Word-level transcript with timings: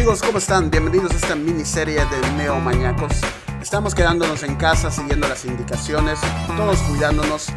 Amigos, 0.00 0.22
¿cómo 0.22 0.38
están? 0.38 0.70
Bienvenidos 0.70 1.10
a 1.12 1.16
esta 1.16 1.34
miniserie 1.34 2.02
de 2.06 2.32
Neomañacos. 2.38 3.12
Estamos 3.60 3.94
quedándonos 3.94 4.42
en 4.44 4.56
casa 4.56 4.90
siguiendo 4.90 5.28
las 5.28 5.44
indicaciones, 5.44 6.18
todos 6.56 6.78
cuidándonos. 6.88 7.48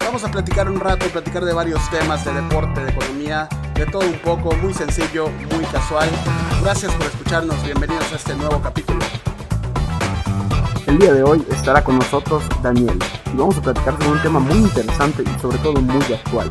Vamos 0.00 0.24
a 0.24 0.28
platicar 0.28 0.68
un 0.68 0.80
rato, 0.80 1.06
platicar 1.06 1.44
de 1.44 1.52
varios 1.52 1.88
temas 1.88 2.24
de 2.24 2.32
deporte, 2.34 2.82
de 2.82 2.90
economía, 2.90 3.48
de 3.76 3.86
todo 3.86 4.04
un 4.04 4.18
poco, 4.18 4.56
muy 4.56 4.74
sencillo, 4.74 5.28
muy 5.54 5.64
casual. 5.66 6.10
Gracias 6.62 6.92
por 6.94 7.06
escucharnos, 7.06 7.62
bienvenidos 7.62 8.12
a 8.12 8.16
este 8.16 8.34
nuevo 8.34 8.60
capítulo. 8.60 8.98
El 10.88 10.98
día 10.98 11.12
de 11.12 11.22
hoy 11.22 11.46
estará 11.48 11.84
con 11.84 11.96
nosotros 11.96 12.42
Daniel 12.60 12.98
y 13.32 13.36
vamos 13.36 13.56
a 13.56 13.62
platicar 13.62 13.96
sobre 13.98 14.10
un 14.10 14.22
tema 14.22 14.40
muy 14.40 14.58
interesante 14.58 15.22
y 15.22 15.40
sobre 15.40 15.58
todo 15.58 15.80
muy 15.80 16.02
actual. 16.12 16.48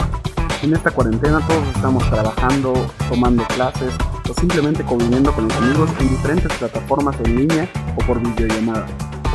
En 0.64 0.74
esta 0.74 0.90
cuarentena 0.90 1.46
todos 1.46 1.68
estamos 1.76 2.10
trabajando, 2.10 2.74
tomando 3.10 3.46
clases 3.48 3.94
o 4.30 4.34
simplemente 4.34 4.84
conviviendo 4.84 5.32
con 5.32 5.48
los 5.48 5.58
amigos 5.58 5.90
en 6.00 6.10
diferentes 6.10 6.52
plataformas 6.58 7.16
en 7.22 7.38
línea 7.38 7.70
o 7.96 8.06
por 8.06 8.20
videollamada. 8.20 8.86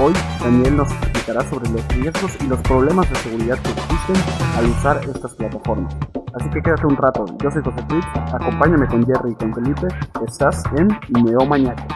Hoy 0.01 0.13
Daniel 0.41 0.77
nos 0.77 0.93
explicará 0.93 1.43
sobre 1.49 1.71
los 1.71 1.87
riesgos 1.89 2.33
y 2.43 2.47
los 2.47 2.61
problemas 2.61 3.09
de 3.09 3.17
seguridad 3.17 3.59
que 3.63 3.71
existen 3.71 4.17
al 4.57 4.67
usar 4.67 5.01
estas 5.05 5.35
plataformas. 5.35 5.95
Así 6.35 6.49
que 6.51 6.63
quédate 6.63 6.87
un 6.87 6.97
rato. 6.97 7.25
Yo 7.43 7.51
soy 7.51 7.63
José 7.63 7.83
Twitch, 7.89 8.05
acompáñame 8.33 8.87
con 8.87 9.07
Jerry 9.07 9.33
y 9.33 9.35
con 9.35 9.55
Felipe. 9.55 9.89
Estás 10.27 10.63
en 10.77 10.89
Neomañacos. 11.25 11.87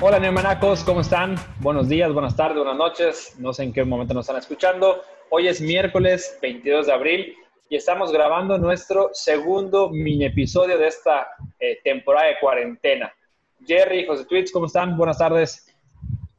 Hola 0.00 0.18
Neumanacos, 0.18 0.84
¿cómo 0.84 1.00
están? 1.00 1.36
Buenos 1.60 1.88
días, 1.88 2.12
buenas 2.12 2.36
tardes, 2.36 2.58
buenas 2.58 2.76
noches. 2.76 3.36
No 3.38 3.52
sé 3.52 3.62
en 3.62 3.72
qué 3.72 3.84
momento 3.84 4.12
nos 4.12 4.26
están 4.26 4.38
escuchando. 4.38 5.02
Hoy 5.30 5.48
es 5.48 5.60
miércoles 5.60 6.38
22 6.42 6.86
de 6.86 6.92
abril 6.92 7.34
y 7.74 7.76
estamos 7.76 8.12
grabando 8.12 8.56
nuestro 8.56 9.10
segundo 9.12 9.90
mini 9.90 10.26
episodio 10.26 10.78
de 10.78 10.86
esta 10.86 11.26
eh, 11.58 11.80
temporada 11.82 12.28
de 12.28 12.36
cuarentena. 12.40 13.12
Jerry, 13.66 14.06
José 14.06 14.26
Twitch, 14.26 14.52
¿cómo 14.52 14.66
están? 14.66 14.96
Buenas 14.96 15.18
tardes. 15.18 15.74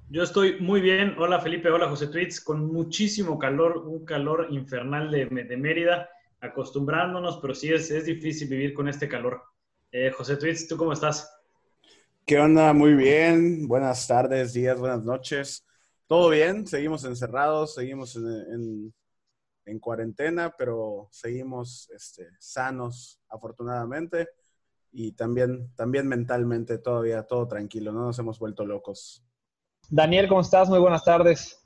Yo 0.09 0.23
estoy 0.23 0.61
muy 0.61 0.79
bien. 0.79 1.13
Hola 1.19 1.41
Felipe, 1.41 1.69
hola 1.69 1.89
José 1.89 2.07
Twitch, 2.07 2.41
con 2.41 2.71
muchísimo 2.71 3.37
calor, 3.37 3.79
un 3.79 4.05
calor 4.05 4.47
infernal 4.49 5.11
de, 5.11 5.25
de 5.25 5.57
Mérida, 5.57 6.09
acostumbrándonos, 6.39 7.39
pero 7.41 7.53
sí 7.53 7.69
es, 7.73 7.91
es 7.91 8.05
difícil 8.05 8.47
vivir 8.47 8.73
con 8.73 8.87
este 8.87 9.09
calor. 9.09 9.43
Eh, 9.91 10.11
José 10.11 10.37
Twitch, 10.37 10.69
¿tú 10.69 10.77
cómo 10.77 10.93
estás? 10.93 11.29
¿Qué 12.25 12.39
onda? 12.39 12.71
Muy 12.71 12.93
bien. 12.93 13.67
Buenas 13.67 14.07
tardes, 14.07 14.53
días, 14.53 14.79
buenas 14.79 15.03
noches. 15.03 15.65
Todo 16.07 16.29
bien, 16.29 16.65
seguimos 16.65 17.03
encerrados, 17.03 17.73
seguimos 17.73 18.15
en, 18.15 18.25
en, 18.25 18.93
cuarentena, 19.79 20.53
pero 20.57 21.07
seguimos 21.11 21.89
este, 21.91 22.29
sanos, 22.39 23.21
afortunadamente, 23.29 24.29
y 24.91 25.11
también, 25.13 25.73
también 25.75 26.07
mentalmente 26.07 26.77
todavía 26.77 27.23
todo 27.23 27.47
tranquilo, 27.47 27.91
no 27.91 28.05
nos 28.05 28.19
hemos 28.19 28.39
vuelto 28.39 28.65
locos. 28.65 29.23
Daniel, 29.89 30.27
¿cómo 30.27 30.41
estás? 30.41 30.69
Muy 30.69 30.79
buenas 30.79 31.03
tardes. 31.03 31.61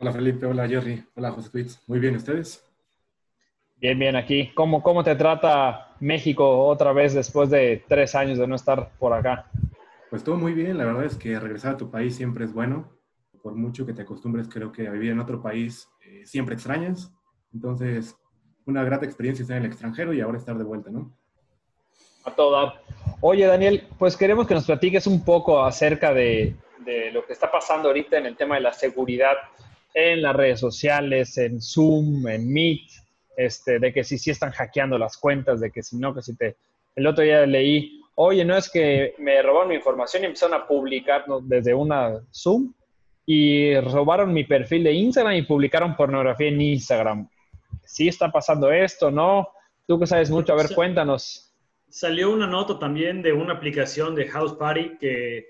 Hola 0.00 0.12
Felipe, 0.12 0.46
hola 0.46 0.66
Jerry, 0.68 1.04
hola 1.14 1.30
José 1.32 1.50
Luis. 1.52 1.80
Muy 1.86 1.98
bien, 1.98 2.16
¿ustedes? 2.16 2.64
Bien, 3.76 3.98
bien, 3.98 4.16
aquí. 4.16 4.52
¿Cómo, 4.54 4.82
¿Cómo 4.82 5.04
te 5.04 5.14
trata 5.14 5.94
México 6.00 6.66
otra 6.66 6.92
vez 6.92 7.12
después 7.12 7.50
de 7.50 7.84
tres 7.88 8.14
años 8.14 8.38
de 8.38 8.46
no 8.46 8.54
estar 8.54 8.92
por 8.98 9.12
acá? 9.12 9.50
Pues 10.10 10.24
todo 10.24 10.36
muy 10.36 10.52
bien, 10.52 10.78
la 10.78 10.84
verdad 10.84 11.04
es 11.04 11.16
que 11.16 11.38
regresar 11.38 11.74
a 11.74 11.76
tu 11.76 11.90
país 11.90 12.14
siempre 12.14 12.44
es 12.44 12.52
bueno. 12.52 12.88
Por 13.42 13.54
mucho 13.54 13.84
que 13.84 13.92
te 13.92 14.02
acostumbres, 14.02 14.48
creo 14.48 14.72
que 14.72 14.88
a 14.88 14.90
vivir 14.90 15.10
en 15.10 15.20
otro 15.20 15.42
país 15.42 15.88
eh, 16.06 16.24
siempre 16.24 16.54
extrañas. 16.54 17.12
Entonces, 17.54 18.16
una 18.66 18.84
grata 18.84 19.06
experiencia 19.06 19.42
estar 19.42 19.56
en 19.56 19.64
el 19.64 19.70
extranjero 19.70 20.12
y 20.12 20.20
ahora 20.20 20.38
estar 20.38 20.56
de 20.58 20.64
vuelta, 20.64 20.90
¿no? 20.90 21.16
A 22.24 22.30
todo 22.30 22.72
Oye, 23.20 23.46
Daniel, 23.46 23.86
pues 23.98 24.16
queremos 24.16 24.46
que 24.46 24.54
nos 24.54 24.66
platiques 24.66 25.06
un 25.06 25.24
poco 25.24 25.62
acerca 25.62 26.12
de, 26.12 26.56
de 26.84 27.10
lo 27.12 27.24
que 27.24 27.32
está 27.32 27.50
pasando 27.50 27.88
ahorita 27.88 28.18
en 28.18 28.26
el 28.26 28.36
tema 28.36 28.56
de 28.56 28.62
la 28.62 28.72
seguridad 28.72 29.34
en 29.92 30.22
las 30.22 30.34
redes 30.34 30.58
sociales, 30.58 31.38
en 31.38 31.60
Zoom, 31.60 32.26
en 32.26 32.52
Meet, 32.52 32.90
este, 33.36 33.78
de 33.78 33.92
que 33.92 34.02
si 34.02 34.18
sí 34.18 34.30
están 34.30 34.50
hackeando 34.50 34.98
las 34.98 35.16
cuentas, 35.16 35.60
de 35.60 35.70
que 35.70 35.82
si 35.82 35.96
no, 35.96 36.14
que 36.14 36.22
si 36.22 36.36
te... 36.36 36.56
El 36.96 37.06
otro 37.06 37.22
día 37.22 37.46
leí 37.46 38.00
oye, 38.14 38.44
no 38.44 38.56
es 38.56 38.70
que 38.70 39.14
me 39.18 39.42
robaron 39.42 39.68
mi 39.68 39.74
información 39.76 40.22
y 40.22 40.26
empezaron 40.26 40.60
a 40.60 40.66
publicar 40.66 41.24
desde 41.42 41.74
una 41.74 42.20
Zoom 42.32 42.72
y 43.26 43.78
robaron 43.80 44.32
mi 44.32 44.44
perfil 44.44 44.84
de 44.84 44.92
Instagram 44.92 45.34
y 45.34 45.42
publicaron 45.42 45.96
pornografía 45.96 46.48
en 46.48 46.60
Instagram. 46.60 47.28
¿Sí 47.84 48.08
está 48.08 48.30
pasando 48.30 48.70
esto, 48.70 49.10
no? 49.10 49.48
Tú 49.86 49.98
que 49.98 50.06
sabes 50.06 50.30
mucho, 50.30 50.52
a 50.52 50.56
ver, 50.56 50.74
cuéntanos. 50.74 51.54
Salió 51.88 52.30
una 52.30 52.46
nota 52.46 52.78
también 52.78 53.22
de 53.22 53.32
una 53.32 53.54
aplicación 53.54 54.14
de 54.14 54.26
House 54.28 54.54
Party 54.54 54.96
que, 54.98 55.46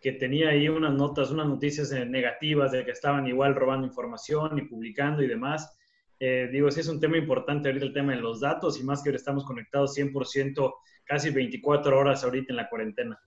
que 0.00 0.12
tenía 0.12 0.50
ahí 0.50 0.68
unas 0.68 0.92
notas, 0.92 1.30
unas 1.30 1.46
noticias 1.46 1.90
negativas 1.90 2.72
de 2.72 2.84
que 2.84 2.90
estaban 2.90 3.26
igual 3.26 3.54
robando 3.54 3.86
información 3.86 4.58
y 4.58 4.62
publicando 4.62 5.22
y 5.22 5.28
demás. 5.28 5.78
Eh, 6.18 6.48
digo, 6.50 6.70
sí 6.70 6.80
es 6.80 6.88
un 6.88 7.00
tema 7.00 7.18
importante 7.18 7.68
ahorita 7.68 7.86
el 7.86 7.92
tema 7.92 8.12
de 8.12 8.20
los 8.20 8.40
datos 8.40 8.80
y 8.80 8.84
más 8.84 9.02
que 9.02 9.10
ahora 9.10 9.18
estamos 9.18 9.44
conectados 9.44 9.96
100% 9.96 10.74
casi 11.04 11.30
24 11.30 11.98
horas 11.98 12.24
ahorita 12.24 12.52
en 12.52 12.56
la 12.56 12.68
cuarentena. 12.68 13.20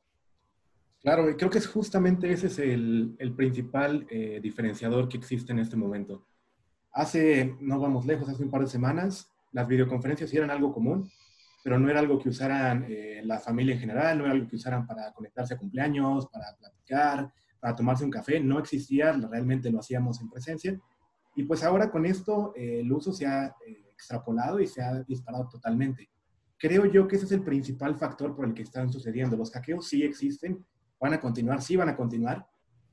Claro, 0.99 1.29
y 1.29 1.35
creo 1.35 1.49
que 1.49 1.59
es 1.59 1.67
justamente 1.67 2.31
ese 2.31 2.47
es 2.47 2.59
el, 2.59 3.15
el 3.19 3.33
principal 3.33 4.07
eh, 4.09 4.39
diferenciador 4.41 5.07
que 5.07 5.17
existe 5.17 5.51
en 5.51 5.59
este 5.59 5.75
momento. 5.75 6.25
Hace, 6.97 7.55
no 7.59 7.79
vamos 7.79 8.05
lejos, 8.05 8.27
hace 8.27 8.43
un 8.43 8.49
par 8.49 8.61
de 8.61 8.67
semanas, 8.67 9.31
las 9.51 9.67
videoconferencias 9.67 10.33
eran 10.33 10.49
algo 10.49 10.73
común, 10.73 11.09
pero 11.63 11.77
no 11.77 11.89
era 11.89 11.99
algo 11.99 12.19
que 12.19 12.29
usaran 12.29 12.85
eh, 12.89 13.21
la 13.23 13.39
familia 13.39 13.75
en 13.75 13.79
general, 13.79 14.17
no 14.17 14.23
era 14.25 14.33
algo 14.33 14.47
que 14.47 14.55
usaran 14.55 14.87
para 14.87 15.11
conectarse 15.13 15.53
a 15.53 15.57
cumpleaños, 15.57 16.27
para 16.27 16.55
platicar, 16.57 17.31
para 17.59 17.75
tomarse 17.75 18.03
un 18.03 18.11
café, 18.11 18.39
no 18.39 18.59
existía, 18.59 19.11
realmente 19.11 19.69
lo 19.69 19.79
hacíamos 19.79 20.19
en 20.21 20.29
presencia. 20.29 20.79
Y 21.35 21.43
pues 21.43 21.63
ahora 21.63 21.91
con 21.91 22.05
esto 22.05 22.53
eh, 22.55 22.79
el 22.79 22.91
uso 22.91 23.13
se 23.13 23.27
ha 23.27 23.55
extrapolado 23.91 24.59
y 24.59 24.67
se 24.67 24.81
ha 24.81 25.03
disparado 25.03 25.47
totalmente 25.49 26.09
creo 26.57 26.85
yo 26.85 27.07
que 27.07 27.15
ese 27.15 27.25
es 27.25 27.31
el 27.31 27.43
principal 27.43 27.95
factor 27.95 28.35
por 28.35 28.45
el 28.45 28.53
que 28.53 28.63
están 28.63 28.91
sucediendo. 28.91 29.37
Los 29.37 29.51
hackeos 29.51 29.87
sí 29.87 30.03
existen, 30.03 30.65
van 30.99 31.13
a 31.13 31.19
continuar, 31.19 31.61
sí 31.61 31.75
van 31.75 31.89
a 31.89 31.95
continuar, 31.95 32.47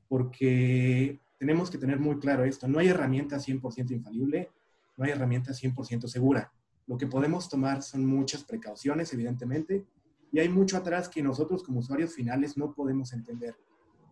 porque 0.07 1.19
tenemos 1.37 1.69
que 1.69 1.77
tener 1.77 1.99
muy 1.99 2.19
claro 2.19 2.43
esto. 2.43 2.67
No 2.67 2.79
hay 2.79 2.87
herramienta 2.87 3.37
100% 3.37 3.91
infalible, 3.91 4.51
no 4.97 5.05
hay 5.05 5.11
herramienta 5.11 5.51
100% 5.51 6.07
segura. 6.07 6.51
Lo 6.87 6.97
que 6.97 7.07
podemos 7.07 7.49
tomar 7.49 7.81
son 7.81 8.05
muchas 8.05 8.43
precauciones, 8.43 9.11
evidentemente, 9.13 9.85
y 10.31 10.39
hay 10.39 10.49
mucho 10.49 10.77
atrás 10.77 11.09
que 11.09 11.23
nosotros 11.23 11.63
como 11.63 11.79
usuarios 11.79 12.13
finales 12.13 12.57
no 12.57 12.73
podemos 12.73 13.13
entender. 13.13 13.55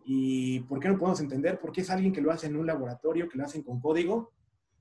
¿Y 0.04 0.60
por 0.60 0.80
qué 0.80 0.88
no 0.88 0.98
podemos 0.98 1.20
entender? 1.20 1.58
Porque 1.60 1.80
es 1.80 1.90
alguien 1.90 2.12
que 2.12 2.20
lo 2.20 2.30
hace 2.30 2.46
en 2.46 2.56
un 2.56 2.66
laboratorio, 2.66 3.28
que 3.28 3.38
lo 3.38 3.44
hacen 3.44 3.62
con 3.62 3.80
código 3.80 4.32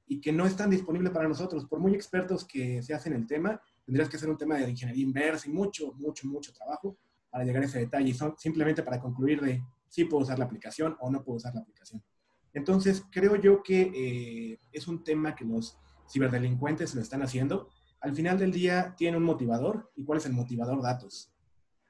y 0.07 0.19
que 0.19 0.31
no 0.31 0.45
es 0.45 0.55
tan 0.55 0.69
disponible 0.69 1.09
para 1.11 1.27
nosotros. 1.27 1.65
Por 1.65 1.79
muy 1.79 1.93
expertos 1.93 2.45
que 2.45 2.81
se 2.81 2.93
hacen 2.93 3.13
el 3.13 3.25
tema, 3.25 3.61
tendrías 3.85 4.09
que 4.09 4.17
hacer 4.17 4.29
un 4.29 4.37
tema 4.37 4.57
de 4.57 4.69
ingeniería 4.69 5.03
inversa 5.03 5.49
y 5.49 5.53
mucho, 5.53 5.93
mucho, 5.93 6.27
mucho 6.27 6.51
trabajo 6.53 6.97
para 7.29 7.45
llegar 7.45 7.63
a 7.63 7.65
ese 7.65 7.79
detalle 7.79 8.09
y 8.09 8.13
son 8.13 8.35
simplemente 8.37 8.83
para 8.83 8.99
concluir 8.99 9.41
de 9.41 9.63
si 9.87 10.05
puedo 10.05 10.23
usar 10.23 10.39
la 10.39 10.45
aplicación 10.45 10.95
o 10.99 11.09
no 11.09 11.23
puedo 11.23 11.37
usar 11.37 11.53
la 11.55 11.61
aplicación. 11.61 12.03
Entonces, 12.53 13.03
creo 13.11 13.35
yo 13.35 13.63
que 13.63 13.81
eh, 13.81 14.59
es 14.71 14.87
un 14.87 15.03
tema 15.03 15.35
que 15.35 15.45
los 15.45 15.77
ciberdelincuentes 16.09 16.93
lo 16.93 17.01
están 17.01 17.23
haciendo. 17.23 17.69
Al 17.99 18.15
final 18.15 18.37
del 18.37 18.51
día 18.51 18.93
tiene 18.97 19.17
un 19.17 19.23
motivador. 19.23 19.91
¿Y 19.95 20.03
cuál 20.03 20.19
es 20.19 20.25
el 20.25 20.33
motivador? 20.33 20.81
Datos. 20.81 21.31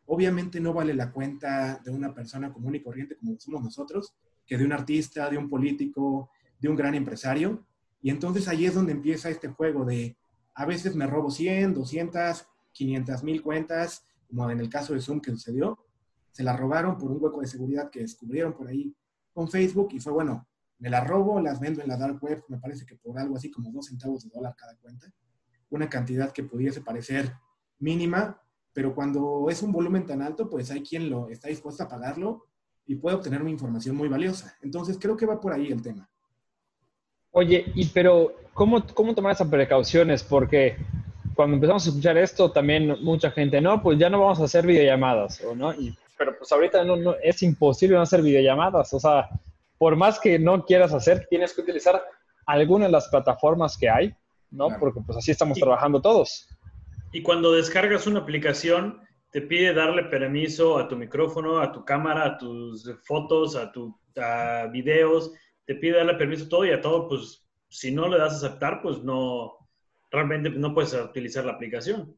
Obviamente 0.06 0.60
no 0.60 0.74
vale 0.74 0.94
la 0.94 1.12
cuenta 1.12 1.82
de 1.84 1.92
una 1.92 2.14
persona 2.14 2.52
común 2.52 2.76
y 2.76 2.82
corriente 2.82 3.18
como 3.18 3.40
somos 3.40 3.64
nosotros, 3.64 4.14
que 4.46 4.58
de 4.58 4.66
un 4.66 4.74
artista, 4.74 5.30
de 5.30 5.38
un 5.38 5.50
político, 5.50 6.30
de 6.60 6.70
un 6.70 6.76
gran 6.76 6.94
empresario. 6.96 7.66
Y 8.02 8.10
entonces 8.10 8.48
ahí 8.48 8.66
es 8.66 8.76
donde 8.76 8.92
empieza 8.92 9.30
este 9.30 9.48
juego 9.48 9.86
de 9.86 10.18
a 10.56 10.66
veces 10.66 10.96
me 10.96 11.08
robo 11.08 11.32
100, 11.32 11.74
200, 11.74 12.46
500 12.74 13.24
mil 13.24 13.42
cuentas, 13.42 14.06
como 14.28 14.50
en 14.50 14.60
el 14.60 14.70
caso 14.70 14.94
de 14.94 15.02
Zoom 15.02 15.20
que 15.20 15.32
sucedió. 15.32 15.80
Se 16.32 16.44
la 16.44 16.56
robaron 16.56 16.98
por 16.98 17.12
un 17.12 17.18
hueco 17.22 17.42
de 17.42 17.48
seguridad 17.48 17.90
que 17.90 18.02
descubrieron 18.02 18.54
por 18.54 18.68
ahí 18.68 18.94
con 19.34 19.50
Facebook 19.50 19.90
y 19.94 20.00
fue 20.00 20.14
bueno, 20.14 20.48
me 20.84 20.90
la 20.90 21.00
robo, 21.00 21.40
las 21.40 21.62
vendo 21.62 21.82
en 21.82 21.88
la 21.88 21.96
dark 21.96 22.22
web, 22.22 22.44
me 22.50 22.58
parece 22.58 22.86
que 22.86 22.98
por 22.98 23.18
algo 23.18 23.38
así 23.38 23.50
como 23.50 23.72
dos 23.72 23.86
centavos 23.86 24.26
de 24.26 24.30
dólar 24.36 24.54
cada 24.58 24.76
cuenta. 24.76 25.08
Una 25.70 25.88
cantidad 25.88 26.34
que 26.34 26.44
pudiese 26.44 26.82
parecer 26.82 27.32
mínima, 27.80 28.42
pero 28.74 28.94
cuando 28.94 29.48
es 29.50 29.64
un 29.64 29.72
volumen 29.72 30.06
tan 30.06 30.22
alto, 30.22 30.50
pues 30.50 30.72
hay 30.72 30.84
quien 30.84 31.10
lo 31.10 31.30
está 31.30 31.48
dispuesto 31.48 31.84
a 31.84 31.88
pagarlo 31.88 32.48
y 32.86 32.96
puede 32.96 33.16
obtener 33.16 33.40
una 33.42 33.50
información 33.50 33.96
muy 33.96 34.10
valiosa. 34.10 34.58
Entonces 34.62 34.98
creo 35.00 35.16
que 35.16 35.26
va 35.26 35.40
por 35.40 35.54
ahí 35.54 35.72
el 35.72 35.82
tema. 35.82 36.10
Oye, 37.32 37.64
y 37.76 37.86
pero, 37.86 38.34
¿cómo, 38.54 38.86
cómo 38.94 39.16
tomar 39.16 39.32
esas 39.32 39.48
precauciones? 39.48 40.22
Porque 40.22 40.76
cuando 41.34 41.56
empezamos 41.56 41.86
a 41.86 41.90
escuchar 41.92 42.18
esto, 42.18 42.52
también 42.52 43.02
mucha 43.02 43.32
gente, 43.32 43.62
no, 43.62 43.82
pues 43.82 43.98
ya 43.98 44.10
no 44.10 44.20
vamos 44.20 44.42
a 44.42 44.44
hacer 44.44 44.68
videollamadas, 44.68 45.42
¿o 45.46 45.56
no? 45.56 45.74
Y, 45.74 45.98
pero 46.18 46.38
pues 46.38 46.52
ahorita 46.52 46.84
no, 46.84 46.98
no, 46.98 47.16
es 47.24 47.42
imposible 47.42 47.96
no 47.96 48.02
hacer 48.02 48.22
videollamadas, 48.22 48.94
o 48.94 49.00
sea, 49.00 49.30
por 49.78 49.96
más 49.96 50.20
que 50.20 50.40
no 50.40 50.66
quieras 50.66 50.94
hacer, 50.94 51.28
tienes 51.30 51.54
que 51.54 51.62
utilizar 51.62 52.02
alguna 52.46 52.86
de 52.86 52.92
las 52.92 53.08
plataformas 53.10 53.78
que 53.78 53.90
hay, 53.90 54.16
¿no? 54.52 54.70
Porque 54.80 55.02
pues 55.06 55.18
así 55.18 55.32
estamos 55.32 55.58
trabajando 55.58 56.02
todos. 56.02 56.48
Y 57.12 57.22
cuando 57.22 57.52
descargas 57.52 58.08
una 58.08 58.20
aplicación, 58.22 59.02
te 59.32 59.42
pide 59.42 59.74
darle 59.74 60.04
permiso 60.06 60.78
a 60.78 60.88
tu 60.88 60.96
micrófono, 60.96 61.60
a 61.60 61.72
tu 61.72 61.84
cámara, 61.84 62.26
a 62.26 62.38
tus 62.38 62.90
fotos, 63.04 63.56
a 63.56 63.72
tus 63.72 63.94
videos, 64.72 65.32
te 65.66 65.76
pide 65.76 65.98
darle 65.98 66.16
permiso 66.16 66.46
a 66.46 66.50
todo 66.50 66.66
y 66.66 66.72
a 66.72 66.82
todo, 66.82 67.08
pues 67.08 67.48
si 67.70 67.92
no 67.92 68.08
le 68.08 68.20
das 68.20 68.34
a 68.34 68.48
aceptar, 68.48 68.82
pues 68.82 69.04
no, 69.04 69.54
realmente 70.12 70.50
no 70.50 70.74
puedes 70.74 70.94
utilizar 70.94 71.46
la 71.46 71.54
aplicación. 71.54 72.16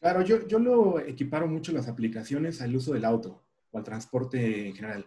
Claro, 0.00 0.22
yo, 0.22 0.46
yo 0.46 0.58
lo 0.58 1.00
equiparo 1.00 1.46
mucho 1.48 1.72
las 1.72 1.88
aplicaciones 1.88 2.60
al 2.60 2.76
uso 2.76 2.92
del 2.92 3.04
auto 3.04 3.42
o 3.70 3.78
al 3.78 3.84
transporte 3.84 4.68
en 4.68 4.74
general. 4.74 5.06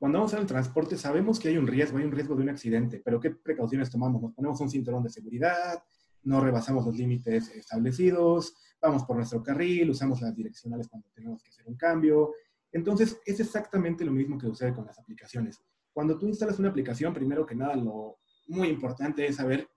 Cuando 0.00 0.16
vamos 0.16 0.32
al 0.32 0.46
transporte 0.46 0.96
sabemos 0.96 1.38
que 1.38 1.48
hay 1.48 1.58
un 1.58 1.66
riesgo, 1.66 1.98
hay 1.98 2.04
un 2.04 2.12
riesgo 2.12 2.34
de 2.34 2.42
un 2.42 2.48
accidente, 2.48 3.02
pero 3.04 3.20
¿qué 3.20 3.32
precauciones 3.32 3.90
tomamos? 3.90 4.22
Nos 4.22 4.32
ponemos 4.32 4.58
un 4.62 4.70
cinturón 4.70 5.02
de 5.02 5.10
seguridad, 5.10 5.84
no 6.22 6.40
rebasamos 6.40 6.86
los 6.86 6.96
límites 6.96 7.50
establecidos, 7.50 8.54
vamos 8.80 9.04
por 9.04 9.16
nuestro 9.16 9.42
carril, 9.42 9.90
usamos 9.90 10.22
las 10.22 10.34
direccionales 10.34 10.88
cuando 10.88 11.06
tenemos 11.14 11.42
que 11.42 11.50
hacer 11.50 11.66
un 11.68 11.76
cambio. 11.76 12.32
Entonces, 12.72 13.20
es 13.26 13.40
exactamente 13.40 14.02
lo 14.02 14.12
mismo 14.12 14.38
que 14.38 14.46
sucede 14.46 14.72
con 14.72 14.86
las 14.86 14.98
aplicaciones. 14.98 15.60
Cuando 15.92 16.16
tú 16.16 16.26
instalas 16.28 16.58
una 16.58 16.70
aplicación, 16.70 17.12
primero 17.12 17.44
que 17.44 17.54
nada, 17.54 17.76
lo 17.76 18.20
muy 18.48 18.68
importante 18.68 19.26
es 19.26 19.36
saber 19.36 19.68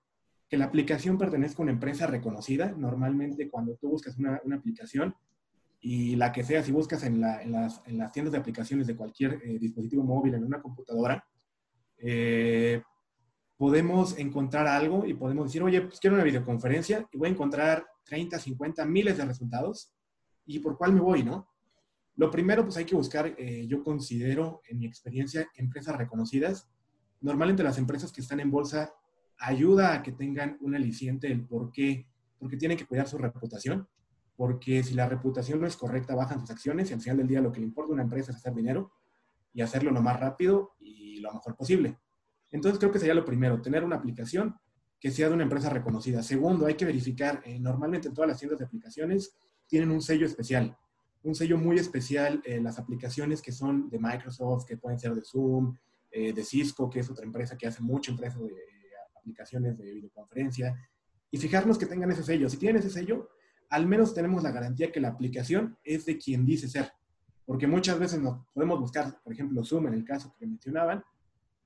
que 0.48 0.56
la 0.56 0.66
aplicación 0.66 1.18
pertenezca 1.18 1.62
a 1.62 1.64
una 1.64 1.74
empresa 1.74 2.08
reconocida. 2.08 2.72
Normalmente, 2.72 3.50
cuando 3.50 3.76
tú 3.76 3.90
buscas 3.90 4.18
una, 4.18 4.40
una 4.46 4.56
aplicación, 4.56 5.14
y 5.86 6.16
la 6.16 6.32
que 6.32 6.46
sea, 6.46 6.64
si 6.64 6.72
buscas 6.72 7.04
en, 7.04 7.20
la, 7.20 7.44
en, 7.44 7.52
las, 7.52 7.82
en 7.86 7.98
las, 7.98 8.10
tiendas 8.14 8.32
de 8.32 8.38
aplicaciones 8.38 8.88
de 8.88 8.96
cualquier 8.96 9.42
eh, 9.44 9.60
dispositivo 9.60 10.02
móvil, 10.02 10.34
en 10.34 10.46
una 10.46 10.62
computadora, 10.62 11.28
eh, 11.98 12.82
podemos 13.58 14.18
encontrar 14.18 14.66
algo 14.66 15.06
y 15.06 15.14
podemos 15.14 15.48
decir, 15.48 15.62
oye, 15.62 15.82
pues 15.82 16.00
quiero 16.00 16.16
una 16.16 16.24
videoconferencia 16.24 17.06
y 17.12 17.18
voy 17.18 17.28
a 17.28 17.32
encontrar 17.32 17.86
30, 18.06 18.40
50, 18.40 18.86
miles 18.86 19.18
de 19.18 19.26
resultados. 19.26 19.94
¿Y 20.46 20.60
por 20.60 20.78
cuál 20.78 20.94
me 20.94 21.02
voy, 21.02 21.22
no? 21.22 21.50
Lo 22.16 22.32
primero, 22.32 22.64
pues 22.64 22.78
hay 22.78 22.86
que 22.86 22.96
buscar, 22.96 23.36
eh, 23.38 23.68
yo 23.68 23.84
considero, 23.84 24.62
en 24.70 24.80
mi 24.80 24.86
experiencia, 24.86 25.50
empresas 25.58 25.98
reconocidas. 25.98 26.70
Normalmente 27.20 27.62
las 27.62 27.78
empresas 27.78 28.14
que 28.14 28.22
están 28.22 28.40
en 28.40 28.52
bolsa 28.52 28.94
ayuda 29.38 29.96
a 29.96 30.02
que 30.02 30.14
tengan 30.14 30.58
un 30.62 30.76
aliciente 30.76 31.28
el 31.28 31.46
por 31.46 31.74
qué, 31.74 32.08
porque 32.40 32.56
tienen 32.56 32.78
que 32.78 32.86
cuidar 32.86 33.10
su 33.10 33.18
reputación 33.18 33.86
porque 34.36 34.84
si 34.84 34.94
la 34.94 35.08
reputación 35.08 35.62
no 35.62 35.68
es 35.68 35.78
correcta, 35.78 36.16
bajan 36.16 36.40
sus 36.40 36.50
acciones 36.50 36.90
y 36.90 36.94
al 36.94 37.02
final 37.02 37.18
del 37.18 37.28
día 37.28 37.42
lo 37.42 37.52
que 37.52 37.60
le 37.60 37.68
importa 37.68 37.92
a 37.92 37.94
una 37.94 38.04
empresa 38.04 38.32
es 38.32 38.38
hacer 38.38 38.54
dinero 38.54 38.92
y 39.54 39.62
hacerlo 39.62 39.92
lo 39.92 40.02
más 40.02 40.20
rápido 40.20 40.74
y 40.80 41.20
lo 41.20 41.32
mejor 41.34 41.56
posible. 41.56 42.00
Entonces 42.52 42.80
creo 42.80 42.92
que 42.92 43.00
sería 43.00 43.14
lo 43.14 43.26
primero, 43.26 43.62
tener 43.62 43.84
una 43.84 43.98
aplicación 43.98 44.56
que 45.00 45.12
sea 45.12 45.28
de 45.28 45.34
una 45.34 45.44
empresa 45.44 45.70
reconocida. 45.70 46.24
Segundo, 46.24 46.66
hay 46.66 46.76
que 46.76 46.86
verificar, 46.86 47.42
eh, 47.46 47.60
normalmente 47.60 48.10
todas 48.10 48.30
las 48.30 48.40
tiendas 48.40 48.60
de 48.60 48.66
aplicaciones 48.66 49.36
tienen 49.68 49.92
un 49.92 50.02
sello 50.02 50.26
especial, 50.26 50.78
un 51.24 51.36
sello 51.36 51.58
muy 51.58 51.78
especial 51.78 52.42
en 52.46 52.64
las 52.64 52.80
aplicaciones 52.80 53.42
que 53.42 53.52
son 53.52 53.90
de 53.90 54.00
Microsoft, 54.00 54.66
que 54.66 54.78
pueden 54.78 55.00
ser 55.00 55.14
de 55.14 55.22
Zoom, 55.22 55.76
eh, 56.12 56.32
de 56.34 56.44
Cisco, 56.44 56.90
que 56.90 57.00
es 57.00 57.10
otra 57.10 57.26
empresa 57.26 57.58
que 57.58 57.68
hace 57.68 57.82
mucho 57.82 58.12
empresa 58.12 58.40
de 58.40 58.54
aplicaciones 59.18 59.78
de 59.78 59.94
videoconferencia, 59.94 60.76
y 61.32 61.38
fijarnos 61.38 61.78
que 61.78 61.86
tengan 61.86 62.12
ese 62.12 62.24
sello. 62.24 62.48
Si 62.48 62.58
tienen 62.58 62.80
ese 62.80 62.90
sello, 62.90 63.30
al 63.74 63.88
menos 63.88 64.14
tenemos 64.14 64.44
la 64.44 64.52
garantía 64.52 64.92
que 64.92 65.00
la 65.00 65.08
aplicación 65.08 65.76
es 65.84 66.06
de 66.06 66.20
quien 66.20 66.46
dice 66.46 66.68
ser. 66.68 66.92
Porque 67.44 67.66
muchas 67.66 67.98
veces 67.98 68.22
nos 68.22 68.46
podemos 68.54 68.80
buscar, 68.80 69.20
por 69.24 69.34
ejemplo, 69.34 69.64
Zoom 69.64 69.88
en 69.88 69.96
el 69.96 70.06
caso 70.06 70.32
que 70.38 70.46
mencionaban, 70.46 71.04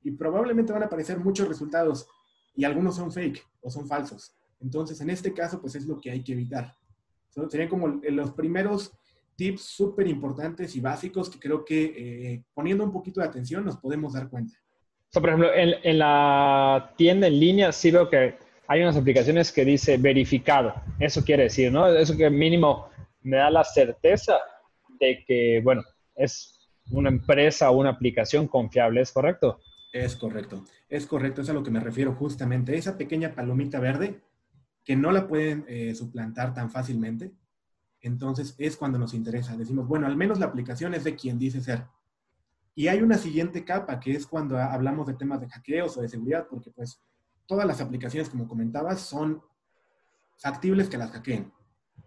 y 0.03 0.11
probablemente 0.11 0.71
van 0.71 0.83
a 0.83 0.85
aparecer 0.85 1.19
muchos 1.19 1.49
resultados 1.49 2.07
y 2.55 2.63
algunos 2.63 2.95
son 2.95 3.11
fake 3.11 3.45
o 3.59 3.69
son 3.69 3.85
falsos. 3.85 4.33
Entonces, 4.61 5.01
en 5.01 5.09
este 5.09 5.33
caso, 5.33 5.59
pues 5.59 5.75
es 5.75 5.85
lo 5.85 5.99
que 5.99 6.09
hay 6.09 6.23
que 6.23 6.31
evitar. 6.31 6.73
serían 7.49 7.67
como 7.67 7.87
los 7.87 8.31
primeros 8.31 8.93
tips 9.35 9.63
súper 9.63 10.07
importantes 10.07 10.77
y 10.77 10.79
básicos 10.79 11.29
que 11.29 11.39
creo 11.39 11.65
que 11.65 11.83
eh, 11.83 12.43
poniendo 12.53 12.85
un 12.85 12.93
poquito 12.93 13.19
de 13.19 13.27
atención 13.27 13.65
nos 13.65 13.75
podemos 13.77 14.13
dar 14.13 14.29
cuenta. 14.29 14.53
por 15.11 15.27
ejemplo, 15.27 15.49
en, 15.53 15.99
la 15.99 16.93
tienda 16.95 17.27
en 17.27 17.37
línea 17.37 17.73
sí 17.73 17.91
veo 17.91 18.09
que 18.09 18.37
hay 18.67 18.81
unas 18.81 18.97
aplicaciones 18.97 19.51
que 19.51 19.63
dice 19.63 19.97
verificado. 19.97 20.73
Eso 20.99 21.23
quiere 21.23 21.43
decir, 21.43 21.71
¿no? 21.71 21.87
Eso 21.87 22.17
que 22.17 22.29
mínimo 22.29 22.89
me 23.21 23.37
da 23.37 23.49
la 23.49 23.63
certeza 23.63 24.37
de 24.99 25.23
que, 25.25 25.61
bueno, 25.63 25.83
es 26.15 26.69
una 26.91 27.09
empresa 27.09 27.69
o 27.71 27.77
una 27.77 27.91
aplicación 27.91 28.47
confiable, 28.47 29.01
¿es 29.01 29.11
correcto? 29.11 29.59
Es 29.93 30.15
correcto, 30.15 30.63
es 30.89 31.05
correcto, 31.05 31.41
es 31.41 31.49
a 31.49 31.53
lo 31.53 31.63
que 31.63 31.71
me 31.71 31.79
refiero 31.79 32.13
justamente. 32.13 32.75
Esa 32.75 32.97
pequeña 32.97 33.33
palomita 33.33 33.79
verde 33.79 34.21
que 34.83 34.95
no 34.95 35.11
la 35.11 35.27
pueden 35.27 35.65
eh, 35.67 35.95
suplantar 35.95 36.53
tan 36.53 36.69
fácilmente, 36.69 37.31
entonces 38.01 38.55
es 38.57 38.77
cuando 38.77 38.99
nos 38.99 39.13
interesa. 39.13 39.57
Decimos, 39.57 39.87
bueno, 39.87 40.07
al 40.07 40.15
menos 40.15 40.39
la 40.39 40.45
aplicación 40.45 40.93
es 40.93 41.03
de 41.03 41.15
quien 41.15 41.39
dice 41.39 41.61
ser. 41.61 41.85
Y 42.75 42.89
hay 42.89 43.01
una 43.01 43.17
siguiente 43.17 43.65
capa 43.65 43.99
que 43.99 44.11
es 44.11 44.27
cuando 44.27 44.57
hablamos 44.57 45.07
de 45.07 45.15
temas 45.15 45.41
de 45.41 45.49
hackeos 45.49 45.97
o 45.97 46.01
de 46.01 46.09
seguridad, 46.09 46.47
porque 46.49 46.69
pues 46.69 47.01
todas 47.47 47.65
las 47.65 47.81
aplicaciones, 47.81 48.29
como 48.29 48.47
comentabas, 48.47 49.01
son 49.01 49.41
factibles 50.37 50.89
que 50.89 50.97
las 50.97 51.11
hackeen. 51.11 51.51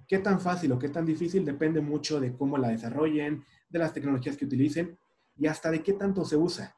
¿Qué 0.06 0.18
tan 0.18 0.40
fácil 0.40 0.72
o 0.72 0.78
qué 0.78 0.88
tan 0.88 1.06
difícil? 1.06 1.44
Depende 1.44 1.80
mucho 1.80 2.20
de 2.20 2.36
cómo 2.36 2.58
la 2.58 2.68
desarrollen, 2.68 3.44
de 3.68 3.78
las 3.78 3.92
tecnologías 3.92 4.36
que 4.36 4.44
utilicen 4.44 4.98
y 5.36 5.46
hasta 5.46 5.70
de 5.70 5.82
qué 5.82 5.94
tanto 5.94 6.24
se 6.24 6.36
usa. 6.36 6.76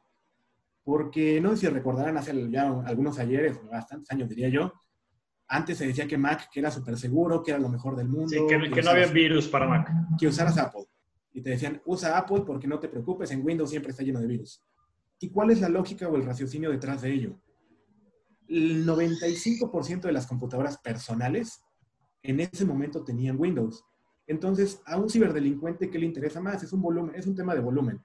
Porque 0.84 1.40
no 1.40 1.50
sé 1.50 1.56
si 1.58 1.68
recordarán 1.68 2.16
hace 2.16 2.50
ya 2.50 2.68
algunos 2.84 3.18
ayeres, 3.18 3.58
bastantes 3.70 4.10
años 4.10 4.28
diría 4.28 4.48
yo, 4.48 4.72
antes 5.48 5.78
se 5.78 5.86
decía 5.86 6.06
que 6.06 6.16
Mac 6.16 6.48
que 6.50 6.60
era 6.60 6.70
súper 6.70 6.96
seguro, 6.96 7.42
que 7.42 7.50
era 7.50 7.60
lo 7.60 7.68
mejor 7.68 7.96
del 7.96 8.08
mundo. 8.08 8.28
Sí, 8.28 8.38
que, 8.48 8.82
no 8.82 8.90
había 8.90 9.06
virus 9.06 9.48
para 9.48 9.66
Mac. 9.66 9.90
Que 10.18 10.26
usaras 10.26 10.56
Apple. 10.58 10.84
Y 11.32 11.40
te 11.40 11.50
decían, 11.50 11.80
usa 11.86 12.16
Apple 12.16 12.42
porque 12.46 12.66
no 12.66 12.78
te 12.78 12.88
preocupes, 12.88 13.30
en 13.30 13.44
Windows 13.44 13.70
siempre 13.70 13.90
está 13.90 14.02
lleno 14.02 14.20
de 14.20 14.26
virus. 14.26 14.62
¿Y 15.18 15.30
cuál 15.30 15.50
es 15.50 15.60
la 15.60 15.68
lógica 15.68 16.08
o 16.08 16.16
el 16.16 16.24
raciocinio 16.24 16.70
detrás 16.70 17.02
de 17.02 17.12
ello? 17.12 17.38
El 18.52 18.86
95% 18.86 20.02
de 20.02 20.12
las 20.12 20.26
computadoras 20.26 20.76
personales 20.78 21.62
en 22.22 22.40
ese 22.40 22.64
momento 22.64 23.02
tenían 23.02 23.40
Windows. 23.40 23.84
Entonces, 24.26 24.80
a 24.84 24.98
un 24.98 25.08
ciberdelincuente, 25.08 25.90
¿qué 25.90 25.98
le 25.98 26.06
interesa 26.06 26.40
más? 26.40 26.62
Es 26.62 26.72
un 26.72 26.82
volumen, 26.82 27.14
es 27.14 27.26
un 27.26 27.34
tema 27.34 27.54
de 27.54 27.60
volumen. 27.60 28.00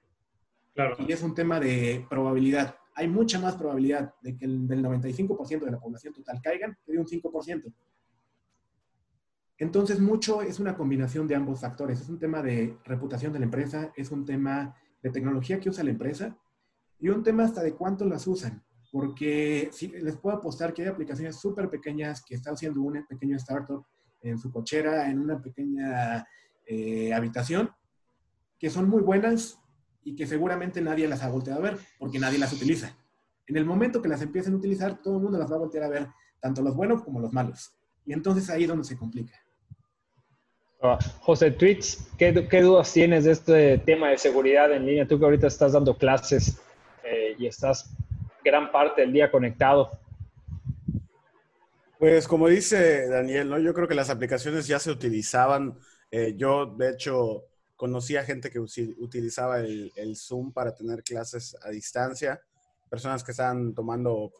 Claro. 0.74 0.96
Y 1.06 1.12
es 1.12 1.22
un 1.22 1.34
tema 1.34 1.60
de 1.60 2.06
probabilidad. 2.08 2.76
Hay 2.94 3.08
mucha 3.08 3.38
más 3.38 3.56
probabilidad 3.56 4.14
de 4.22 4.36
que 4.36 4.46
el 4.46 4.66
del 4.66 4.82
95% 4.82 5.64
de 5.64 5.70
la 5.70 5.78
población 5.78 6.14
total 6.14 6.40
caigan 6.42 6.76
que 6.84 6.92
de 6.92 6.98
un 6.98 7.06
5%. 7.06 7.72
Entonces, 9.58 10.00
mucho 10.00 10.40
es 10.40 10.58
una 10.58 10.76
combinación 10.76 11.26
de 11.26 11.34
ambos 11.34 11.60
factores. 11.60 12.00
Es 12.00 12.08
un 12.08 12.18
tema 12.18 12.42
de 12.42 12.78
reputación 12.84 13.32
de 13.32 13.40
la 13.40 13.44
empresa, 13.44 13.92
es 13.96 14.10
un 14.10 14.24
tema 14.24 14.74
de 15.02 15.10
tecnología 15.10 15.60
que 15.60 15.68
usa 15.68 15.84
la 15.84 15.90
empresa 15.90 16.36
y 16.98 17.10
un 17.10 17.22
tema 17.22 17.44
hasta 17.44 17.62
de 17.62 17.74
cuánto 17.74 18.04
las 18.06 18.26
usan 18.26 18.64
porque 18.90 19.68
sí, 19.72 19.88
les 19.88 20.16
puedo 20.16 20.36
apostar 20.36 20.72
que 20.72 20.82
hay 20.82 20.88
aplicaciones 20.88 21.36
súper 21.36 21.68
pequeñas 21.68 22.22
que 22.24 22.34
están 22.34 22.54
haciendo 22.54 22.80
un 22.80 23.04
pequeño 23.06 23.36
startup 23.36 23.84
en 24.22 24.38
su 24.38 24.50
cochera, 24.50 25.10
en 25.10 25.18
una 25.18 25.40
pequeña 25.40 26.26
eh, 26.66 27.12
habitación, 27.12 27.70
que 28.58 28.70
son 28.70 28.88
muy 28.88 29.02
buenas 29.02 29.58
y 30.02 30.16
que 30.16 30.26
seguramente 30.26 30.80
nadie 30.80 31.06
las 31.06 31.22
ha 31.22 31.28
volteado 31.28 31.60
a 31.60 31.62
ver, 31.62 31.78
porque 31.98 32.18
nadie 32.18 32.38
las 32.38 32.52
utiliza. 32.52 32.96
En 33.46 33.56
el 33.56 33.64
momento 33.64 34.02
que 34.02 34.08
las 34.08 34.22
empiecen 34.22 34.54
a 34.54 34.56
utilizar, 34.56 35.02
todo 35.02 35.16
el 35.16 35.22
mundo 35.22 35.38
las 35.38 35.50
va 35.50 35.56
a 35.56 35.60
voltear 35.60 35.84
a 35.84 35.88
ver, 35.88 36.08
tanto 36.40 36.62
los 36.62 36.74
buenos 36.74 37.02
como 37.02 37.20
los 37.20 37.32
malos. 37.32 37.72
Y 38.04 38.12
entonces 38.12 38.48
ahí 38.50 38.62
es 38.62 38.68
donde 38.68 38.84
se 38.84 38.96
complica. 38.96 39.34
Ah, 40.80 40.98
José 41.20 41.50
Twitch, 41.50 41.98
¿qué, 42.16 42.46
¿qué, 42.48 42.62
dudas 42.62 42.92
tienes 42.92 43.24
de 43.24 43.32
este 43.32 43.78
tema 43.78 44.10
de 44.10 44.18
seguridad 44.18 44.72
en 44.72 44.86
línea? 44.86 45.06
Tú 45.06 45.18
que 45.18 45.24
ahorita 45.24 45.48
estás 45.48 45.72
dando 45.72 45.96
clases 45.96 46.60
eh, 47.02 47.34
y 47.36 47.46
estás 47.46 47.90
gran 48.48 48.72
parte 48.72 49.02
del 49.02 49.12
día 49.12 49.30
conectado. 49.30 49.90
Pues 51.98 52.26
como 52.26 52.48
dice 52.48 53.08
Daniel, 53.08 53.48
¿no? 53.48 53.58
yo 53.58 53.74
creo 53.74 53.86
que 53.86 53.94
las 53.94 54.08
aplicaciones 54.08 54.66
ya 54.66 54.78
se 54.78 54.90
utilizaban. 54.90 55.78
Eh, 56.10 56.34
yo, 56.36 56.66
de 56.66 56.90
hecho, 56.90 57.44
conocía 57.76 58.24
gente 58.24 58.50
que 58.50 58.58
utilizaba 58.58 59.60
el, 59.60 60.16
Zoom 60.16 60.52
para 60.52 60.74
tener 60.74 61.02
clases 61.02 61.56
a 61.62 61.70
distancia, 61.70 62.40
personas 62.88 63.22
que 63.22 63.32
estaban 63.32 63.74
tomando 63.74 64.32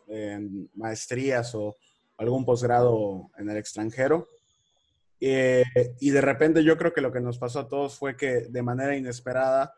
maestrías 0.74 1.54
o 1.54 1.76
algún 2.16 2.44
posgrado 2.44 3.30
en 3.36 3.50
el 3.50 3.56
extranjero. 3.56 4.28
Eh, 5.20 5.64
y 6.00 6.10
de 6.10 6.20
repente 6.20 6.62
yo 6.62 6.76
creo 6.76 6.92
que 6.92 7.00
lo 7.00 7.12
que 7.12 7.20
nos 7.20 7.38
pasó 7.38 7.60
a 7.60 7.68
todos 7.68 7.98
fue 7.98 8.16
que 8.16 8.46
de 8.48 8.62
manera 8.62 8.96
inesperada 8.96 9.74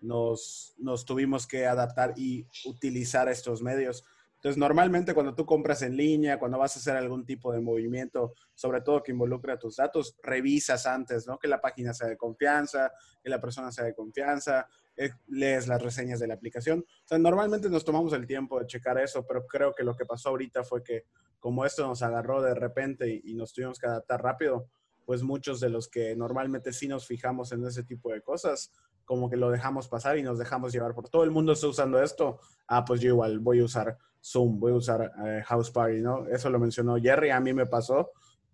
nos, 0.00 0.74
nos 0.78 1.04
tuvimos 1.04 1.46
que 1.46 1.66
adaptar 1.66 2.14
y 2.16 2.46
utilizar 2.64 3.28
estos 3.28 3.62
medios. 3.62 4.04
Entonces, 4.40 4.56
normalmente 4.56 5.12
cuando 5.12 5.34
tú 5.34 5.44
compras 5.44 5.82
en 5.82 5.98
línea, 5.98 6.38
cuando 6.38 6.56
vas 6.56 6.74
a 6.74 6.78
hacer 6.78 6.96
algún 6.96 7.26
tipo 7.26 7.52
de 7.52 7.60
movimiento, 7.60 8.32
sobre 8.54 8.80
todo 8.80 9.02
que 9.02 9.12
involucre 9.12 9.52
a 9.52 9.58
tus 9.58 9.76
datos, 9.76 10.16
revisas 10.22 10.86
antes, 10.86 11.26
¿no? 11.26 11.38
Que 11.38 11.46
la 11.46 11.60
página 11.60 11.92
sea 11.92 12.08
de 12.08 12.16
confianza, 12.16 12.90
que 13.22 13.28
la 13.28 13.38
persona 13.38 13.70
sea 13.70 13.84
de 13.84 13.94
confianza, 13.94 14.66
eh, 14.96 15.10
lees 15.28 15.68
las 15.68 15.82
reseñas 15.82 16.20
de 16.20 16.26
la 16.26 16.34
aplicación. 16.34 16.86
Normalmente 17.10 17.68
nos 17.68 17.84
tomamos 17.84 18.14
el 18.14 18.26
tiempo 18.26 18.58
de 18.58 18.66
checar 18.66 18.98
eso, 18.98 19.26
pero 19.26 19.46
creo 19.46 19.74
que 19.74 19.84
lo 19.84 19.94
que 19.94 20.06
pasó 20.06 20.30
ahorita 20.30 20.64
fue 20.64 20.82
que 20.82 21.04
como 21.38 21.66
esto 21.66 21.86
nos 21.86 22.02
agarró 22.02 22.40
de 22.40 22.54
repente 22.54 23.10
y, 23.10 23.32
y 23.32 23.34
nos 23.34 23.52
tuvimos 23.52 23.78
que 23.78 23.88
adaptar 23.88 24.22
rápido, 24.22 24.70
pues 25.04 25.22
muchos 25.22 25.60
de 25.60 25.68
los 25.68 25.88
que 25.88 26.16
normalmente 26.16 26.72
sí 26.72 26.88
nos 26.88 27.06
fijamos 27.06 27.52
en 27.52 27.66
ese 27.66 27.82
tipo 27.82 28.10
de 28.10 28.22
cosas, 28.22 28.72
como 29.10 29.28
que 29.28 29.36
lo 29.36 29.50
dejamos 29.50 29.88
pasar 29.88 30.18
y 30.18 30.22
nos 30.22 30.38
dejamos 30.38 30.72
llevar 30.72 30.94
por 30.94 31.08
todo 31.08 31.24
el 31.24 31.32
mundo 31.32 31.50
está 31.50 31.66
usando 31.66 32.00
esto. 32.00 32.38
Ah, 32.68 32.84
pues 32.84 33.00
yo 33.00 33.08
igual 33.08 33.40
voy 33.40 33.58
a 33.58 33.64
usar 33.64 33.98
Zoom, 34.22 34.60
voy 34.60 34.70
a 34.70 34.76
usar 34.76 35.10
eh, 35.26 35.42
House 35.46 35.72
Party, 35.72 36.00
¿no? 36.00 36.28
Eso 36.28 36.48
lo 36.48 36.60
mencionó 36.60 36.94
Jerry, 36.96 37.30
a 37.30 37.40
mí 37.40 37.52
me 37.52 37.66
pasó. 37.66 38.12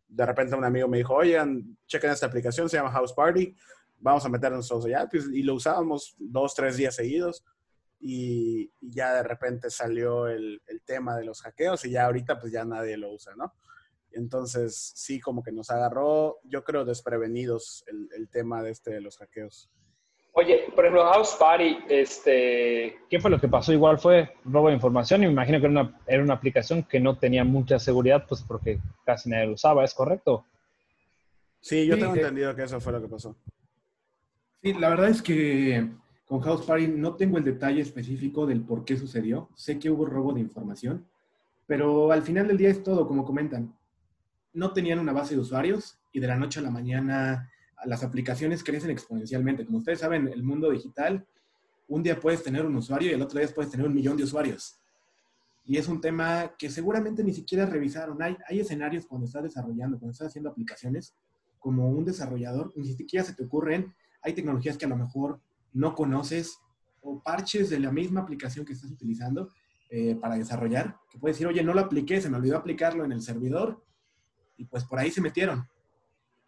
De 0.08 0.24
repente 0.24 0.56
un 0.56 0.64
amigo 0.64 0.88
me 0.88 0.96
dijo, 0.96 1.12
oigan, 1.12 1.76
chequen 1.86 2.10
esta 2.10 2.24
aplicación, 2.24 2.70
se 2.70 2.78
llama 2.78 2.90
House 2.90 3.12
Party, 3.12 3.54
vamos 3.98 4.24
a 4.24 4.30
meternos 4.30 4.66
todos 4.66 4.86
allá. 4.86 5.06
Pues, 5.10 5.28
y 5.30 5.42
lo 5.42 5.56
usábamos 5.56 6.16
dos, 6.18 6.54
tres 6.54 6.78
días 6.78 6.94
seguidos. 6.94 7.44
Y, 8.00 8.72
ya 8.80 9.12
de 9.12 9.24
repente 9.24 9.68
salió 9.68 10.26
el, 10.26 10.62
el, 10.68 10.80
tema 10.80 11.18
de 11.18 11.26
los 11.26 11.42
hackeos 11.42 11.84
y 11.84 11.90
ya 11.90 12.06
ahorita 12.06 12.40
pues 12.40 12.50
ya 12.50 12.64
nadie 12.64 12.96
lo 12.96 13.12
usa, 13.12 13.34
¿no? 13.36 13.52
Entonces 14.10 14.92
sí, 14.94 15.20
como 15.20 15.42
que 15.42 15.52
nos 15.52 15.68
agarró, 15.68 16.38
yo 16.44 16.64
creo, 16.64 16.86
desprevenidos 16.86 17.84
el, 17.88 18.08
el 18.16 18.30
tema 18.30 18.62
de, 18.62 18.70
este, 18.70 18.92
de 18.92 19.02
los 19.02 19.18
hackeos. 19.18 19.70
Oye, 20.38 20.66
por 20.74 20.84
ejemplo, 20.84 21.02
House 21.06 21.34
Party, 21.40 21.78
este, 21.88 22.98
¿qué 23.08 23.18
fue 23.18 23.30
lo 23.30 23.40
que 23.40 23.48
pasó? 23.48 23.72
Igual 23.72 23.98
fue 23.98 24.34
robo 24.44 24.68
de 24.68 24.74
información 24.74 25.22
y 25.22 25.26
me 25.26 25.32
imagino 25.32 25.58
que 25.58 25.64
era 25.64 25.80
una, 25.80 25.98
era 26.06 26.22
una 26.22 26.34
aplicación 26.34 26.82
que 26.82 27.00
no 27.00 27.16
tenía 27.16 27.42
mucha 27.42 27.78
seguridad, 27.78 28.26
pues 28.28 28.42
porque 28.42 28.78
casi 29.06 29.30
nadie 29.30 29.46
lo 29.46 29.54
usaba, 29.54 29.82
¿es 29.82 29.94
correcto? 29.94 30.44
Sí, 31.58 31.86
yo 31.86 31.98
tengo 31.98 32.12
sí, 32.12 32.20
entendido 32.20 32.54
que 32.54 32.64
eso 32.64 32.78
fue 32.82 32.92
lo 32.92 33.00
que 33.00 33.08
pasó. 33.08 33.34
Sí, 34.62 34.74
la 34.74 34.90
verdad 34.90 35.08
es 35.08 35.22
que 35.22 35.88
con 36.26 36.40
House 36.40 36.66
Party 36.66 36.88
no 36.88 37.14
tengo 37.14 37.38
el 37.38 37.44
detalle 37.44 37.80
específico 37.80 38.44
del 38.44 38.60
por 38.60 38.84
qué 38.84 38.98
sucedió. 38.98 39.48
Sé 39.54 39.78
que 39.78 39.88
hubo 39.88 40.04
robo 40.04 40.34
de 40.34 40.40
información, 40.40 41.06
pero 41.66 42.12
al 42.12 42.20
final 42.20 42.46
del 42.46 42.58
día 42.58 42.68
es 42.68 42.82
todo, 42.82 43.08
como 43.08 43.24
comentan. 43.24 43.74
No 44.52 44.74
tenían 44.74 44.98
una 44.98 45.14
base 45.14 45.34
de 45.34 45.40
usuarios 45.40 45.98
y 46.12 46.20
de 46.20 46.26
la 46.26 46.36
noche 46.36 46.60
a 46.60 46.62
la 46.62 46.70
mañana 46.70 47.50
las 47.84 48.02
aplicaciones 48.02 48.64
crecen 48.64 48.90
exponencialmente. 48.90 49.64
Como 49.64 49.78
ustedes 49.78 50.00
saben, 50.00 50.28
el 50.28 50.42
mundo 50.42 50.70
digital, 50.70 51.26
un 51.88 52.02
día 52.02 52.18
puedes 52.18 52.42
tener 52.42 52.64
un 52.64 52.74
usuario 52.76 53.10
y 53.10 53.14
el 53.14 53.22
otro 53.22 53.38
día 53.38 53.48
puedes 53.54 53.70
tener 53.70 53.86
un 53.86 53.94
millón 53.94 54.16
de 54.16 54.24
usuarios. 54.24 54.78
Y 55.64 55.76
es 55.76 55.88
un 55.88 56.00
tema 56.00 56.52
que 56.56 56.70
seguramente 56.70 57.22
ni 57.22 57.32
siquiera 57.32 57.66
revisaron. 57.66 58.22
Hay, 58.22 58.36
hay 58.48 58.60
escenarios 58.60 59.06
cuando 59.06 59.26
estás 59.26 59.42
desarrollando, 59.42 59.98
cuando 59.98 60.12
estás 60.12 60.28
haciendo 60.28 60.50
aplicaciones, 60.50 61.14
como 61.58 61.90
un 61.90 62.04
desarrollador, 62.04 62.72
ni 62.76 62.86
siquiera 62.94 63.24
se 63.24 63.34
te 63.34 63.44
ocurren. 63.44 63.92
Hay 64.22 64.32
tecnologías 64.32 64.78
que 64.78 64.86
a 64.86 64.88
lo 64.88 64.96
mejor 64.96 65.40
no 65.72 65.94
conoces 65.94 66.58
o 67.00 67.22
parches 67.22 67.70
de 67.70 67.80
la 67.80 67.92
misma 67.92 68.20
aplicación 68.20 68.64
que 68.64 68.72
estás 68.72 68.90
utilizando 68.90 69.50
eh, 69.90 70.16
para 70.16 70.36
desarrollar, 70.36 70.98
que 71.10 71.18
puedes 71.18 71.36
decir, 71.36 71.46
oye, 71.46 71.62
no 71.62 71.72
lo 71.72 71.80
apliqué, 71.80 72.20
se 72.20 72.28
me 72.28 72.36
olvidó 72.36 72.56
aplicarlo 72.56 73.04
en 73.04 73.12
el 73.12 73.22
servidor 73.22 73.84
y 74.56 74.64
pues 74.64 74.84
por 74.84 74.98
ahí 74.98 75.10
se 75.10 75.20
metieron. 75.20 75.68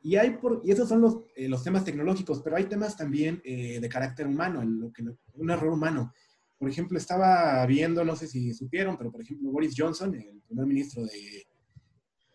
Y, 0.00 0.16
hay 0.16 0.30
por, 0.30 0.62
y 0.64 0.70
esos 0.70 0.88
son 0.88 1.00
los, 1.00 1.18
eh, 1.34 1.48
los, 1.48 1.62
temas 1.62 1.84
tecnológicos, 1.84 2.40
pero 2.42 2.56
hay 2.56 2.64
temas 2.64 2.96
también 2.96 3.40
eh, 3.44 3.80
de 3.80 3.88
carácter 3.88 4.26
humano, 4.26 4.62
lo 4.64 4.92
que, 4.92 5.02
un 5.34 5.50
error 5.50 5.72
humano. 5.72 6.12
Por 6.58 6.68
ejemplo, 6.68 6.98
estaba 6.98 7.64
viendo, 7.66 8.04
no 8.04 8.16
sé 8.16 8.26
si 8.26 8.52
supieron, 8.54 8.96
pero 8.96 9.10
por 9.10 9.20
ejemplo, 9.20 9.50
Boris 9.50 9.74
Johnson, 9.76 10.14
el 10.14 10.40
primer 10.46 10.66
ministro 10.66 11.04
de 11.04 11.46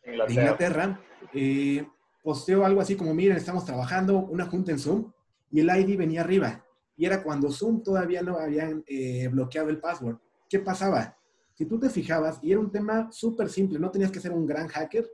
Inglaterra, 0.05 0.25
de 0.27 0.33
Inglaterra 0.33 1.01
eh, 1.33 1.87
posteó 2.21 2.65
algo 2.65 2.81
así 2.81 2.95
como, 2.95 3.13
miren, 3.13 3.37
estamos 3.37 3.65
trabajando 3.65 4.19
una 4.19 4.45
junta 4.45 4.71
en 4.71 4.79
Zoom 4.79 5.11
y 5.51 5.61
el 5.61 5.69
ID 5.69 5.97
venía 5.97 6.21
arriba. 6.21 6.65
Y 6.95 7.05
era 7.05 7.23
cuando 7.23 7.51
Zoom 7.51 7.81
todavía 7.81 8.21
no 8.21 8.37
habían 8.37 8.83
bloqueado 9.31 9.69
el 9.69 9.79
password. 9.79 10.17
¿Qué 10.47 10.59
pasaba? 10.59 11.17
Si 11.55 11.65
tú 11.65 11.79
te 11.79 11.89
fijabas, 11.89 12.39
y 12.41 12.51
era 12.51 12.59
un 12.59 12.71
tema 12.71 13.11
súper 13.11 13.49
simple, 13.49 13.79
no 13.79 13.91
tenías 13.91 14.11
que 14.11 14.19
ser 14.19 14.31
un 14.31 14.45
gran 14.45 14.67
hacker 14.67 15.07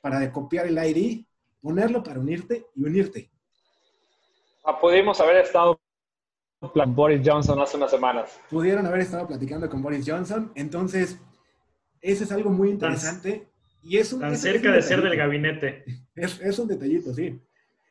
para 0.00 0.30
copiar 0.32 0.66
el 0.66 0.78
ID 0.78 1.24
ponerlo 1.60 2.02
para 2.02 2.20
unirte 2.20 2.66
y 2.74 2.84
unirte. 2.84 3.30
Ah, 4.64 4.78
pudimos 4.78 5.20
haber 5.20 5.36
estado 5.36 5.80
con 6.60 6.94
Boris 6.94 7.22
Johnson 7.24 7.60
hace 7.60 7.76
unas 7.76 7.90
semanas. 7.90 8.40
Pudieron 8.50 8.86
haber 8.86 9.00
estado 9.00 9.26
platicando 9.26 9.68
con 9.68 9.82
Boris 9.82 10.04
Johnson. 10.06 10.52
Entonces, 10.54 11.18
eso 12.00 12.24
es 12.24 12.32
algo 12.32 12.50
muy 12.50 12.70
interesante. 12.70 13.32
Tan, 13.32 13.48
y 13.82 13.96
es 13.96 14.12
un, 14.12 14.20
tan 14.20 14.32
es, 14.32 14.40
cerca 14.40 14.68
es 14.70 14.74
de 14.74 14.82
ser 14.82 15.02
del 15.02 15.16
gabinete. 15.16 15.84
Es, 16.14 16.40
es, 16.40 16.58
un 16.58 16.68
detallito, 16.68 17.14
sí. 17.14 17.40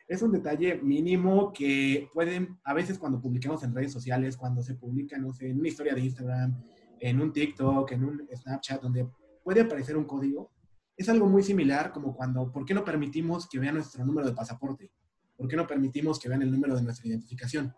Es 0.07 0.21
un 0.21 0.31
detalle 0.31 0.75
mínimo 0.75 1.51
que 1.51 2.09
pueden, 2.13 2.59
a 2.63 2.73
veces 2.73 2.97
cuando 2.97 3.21
publicamos 3.21 3.63
en 3.63 3.73
redes 3.73 3.91
sociales, 3.91 4.37
cuando 4.37 4.61
se 4.61 4.75
publica, 4.75 5.17
no 5.17 5.33
sé, 5.33 5.49
en 5.49 5.59
una 5.59 5.67
historia 5.67 5.93
de 5.93 6.01
Instagram, 6.01 6.61
en 6.99 7.21
un 7.21 7.31
TikTok, 7.31 7.91
en 7.91 8.03
un 8.03 8.27
Snapchat, 8.33 8.81
donde 8.81 9.07
puede 9.43 9.61
aparecer 9.61 9.97
un 9.97 10.05
código, 10.05 10.51
es 10.97 11.07
algo 11.09 11.27
muy 11.27 11.43
similar 11.43 11.91
como 11.93 12.15
cuando, 12.15 12.51
¿por 12.51 12.65
qué 12.65 12.73
no 12.73 12.83
permitimos 12.83 13.47
que 13.47 13.59
vean 13.59 13.75
nuestro 13.75 14.03
número 14.03 14.27
de 14.27 14.33
pasaporte? 14.33 14.91
¿Por 15.37 15.47
qué 15.47 15.55
no 15.55 15.67
permitimos 15.67 16.19
que 16.19 16.27
vean 16.27 16.41
el 16.41 16.51
número 16.51 16.75
de 16.75 16.81
nuestra 16.81 17.07
identificación? 17.07 17.73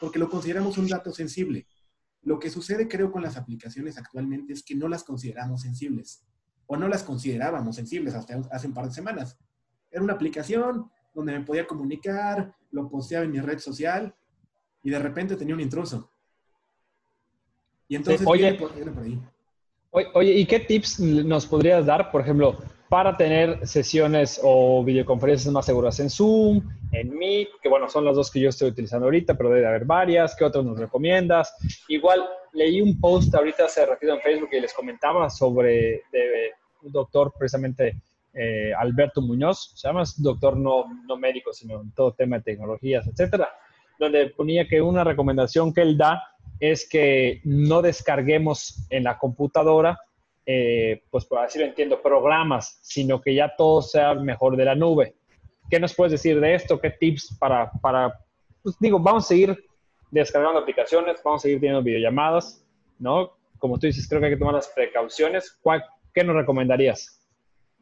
Porque 0.00 0.18
lo 0.18 0.28
consideramos 0.28 0.76
un 0.76 0.88
dato 0.88 1.12
sensible. 1.12 1.68
Lo 2.22 2.40
que 2.40 2.50
sucede, 2.50 2.88
creo, 2.88 3.12
con 3.12 3.22
las 3.22 3.36
aplicaciones 3.36 3.96
actualmente 3.96 4.52
es 4.52 4.64
que 4.64 4.74
no 4.74 4.88
las 4.88 5.04
consideramos 5.04 5.62
sensibles. 5.62 6.24
O 6.66 6.76
no 6.76 6.88
las 6.88 7.04
considerábamos 7.04 7.76
sensibles 7.76 8.14
hasta 8.14 8.42
hace 8.50 8.66
un 8.66 8.74
par 8.74 8.88
de 8.88 8.94
semanas. 8.94 9.38
Era 9.90 10.02
una 10.02 10.14
aplicación 10.14 10.90
donde 11.14 11.38
me 11.38 11.44
podía 11.44 11.68
comunicar, 11.68 12.56
lo 12.72 12.88
posteaba 12.88 13.24
en 13.24 13.30
mi 13.30 13.40
red 13.40 13.60
social 13.60 14.12
y 14.82 14.90
de 14.90 14.98
repente 14.98 15.36
tenía 15.36 15.54
un 15.54 15.60
intruso. 15.60 16.10
Y 17.86 17.94
entonces 17.94 18.26
oye, 18.26 18.42
viene 18.42 18.58
por, 18.58 18.74
viene 18.74 18.90
por 18.90 19.02
ahí. 19.04 19.22
Oye, 20.12 20.32
¿y 20.32 20.44
qué 20.46 20.58
tips 20.58 20.98
nos 20.98 21.46
podrías 21.46 21.86
dar, 21.86 22.10
por 22.10 22.20
ejemplo, 22.20 22.58
para 22.88 23.16
tener 23.16 23.64
sesiones 23.64 24.40
o 24.42 24.82
videoconferencias 24.82 25.52
más 25.52 25.66
seguras 25.66 26.00
en 26.00 26.10
Zoom, 26.10 26.68
en 26.90 27.16
Meet, 27.16 27.48
que 27.62 27.68
bueno, 27.68 27.88
son 27.88 28.04
las 28.04 28.16
dos 28.16 28.28
que 28.28 28.40
yo 28.40 28.48
estoy 28.48 28.70
utilizando 28.70 29.06
ahorita, 29.06 29.36
pero 29.36 29.50
debe 29.50 29.68
haber 29.68 29.84
varias. 29.84 30.34
¿Qué 30.34 30.44
otros 30.44 30.64
nos 30.64 30.80
recomiendas? 30.80 31.54
Igual 31.86 32.24
leí 32.54 32.80
un 32.80 32.98
post 32.98 33.32
ahorita 33.36 33.66
hace 33.66 33.86
ratito 33.86 34.12
en 34.14 34.20
Facebook 34.20 34.48
y 34.50 34.60
les 34.60 34.74
comentaba 34.74 35.30
sobre 35.30 36.02
de, 36.10 36.50
un 36.82 36.90
doctor 36.90 37.32
precisamente 37.38 37.96
eh, 38.32 38.72
Alberto 38.76 39.22
Muñoz, 39.22 39.74
se 39.76 39.86
llama 39.86 40.02
doctor 40.16 40.56
no, 40.56 40.86
no 41.06 41.16
médico, 41.16 41.52
sino 41.52 41.80
en 41.80 41.92
todo 41.92 42.14
tema 42.14 42.38
de 42.38 42.42
tecnologías, 42.42 43.06
etcétera, 43.06 43.48
donde 44.00 44.26
ponía 44.30 44.66
que 44.66 44.82
una 44.82 45.04
recomendación 45.04 45.72
que 45.72 45.82
él 45.82 45.96
da 45.96 46.20
es 46.70 46.88
que 46.88 47.40
no 47.44 47.82
descarguemos 47.82 48.86
en 48.90 49.04
la 49.04 49.18
computadora, 49.18 49.98
eh, 50.46 51.02
pues 51.10 51.24
por 51.24 51.38
así 51.38 51.58
lo 51.58 51.64
entiendo, 51.64 52.02
programas, 52.02 52.78
sino 52.82 53.20
que 53.20 53.34
ya 53.34 53.54
todo 53.56 53.82
sea 53.82 54.14
mejor 54.14 54.56
de 54.56 54.64
la 54.64 54.74
nube. 54.74 55.16
¿Qué 55.70 55.80
nos 55.80 55.94
puedes 55.94 56.12
decir 56.12 56.40
de 56.40 56.54
esto? 56.54 56.80
¿Qué 56.80 56.90
tips 56.90 57.36
para, 57.38 57.70
para 57.82 58.12
pues 58.62 58.76
digo, 58.80 58.98
vamos 58.98 59.24
a 59.24 59.28
seguir 59.28 59.64
descargando 60.10 60.58
aplicaciones, 60.58 61.20
vamos 61.22 61.40
a 61.40 61.42
seguir 61.42 61.60
teniendo 61.60 61.82
videollamadas, 61.82 62.64
¿no? 62.98 63.32
Como 63.58 63.78
tú 63.78 63.86
dices, 63.86 64.08
creo 64.08 64.20
que 64.20 64.26
hay 64.26 64.32
que 64.32 64.38
tomar 64.38 64.54
las 64.54 64.68
precauciones. 64.68 65.58
¿Cuál, 65.62 65.84
¿Qué 66.12 66.24
nos 66.24 66.36
recomendarías? 66.36 67.20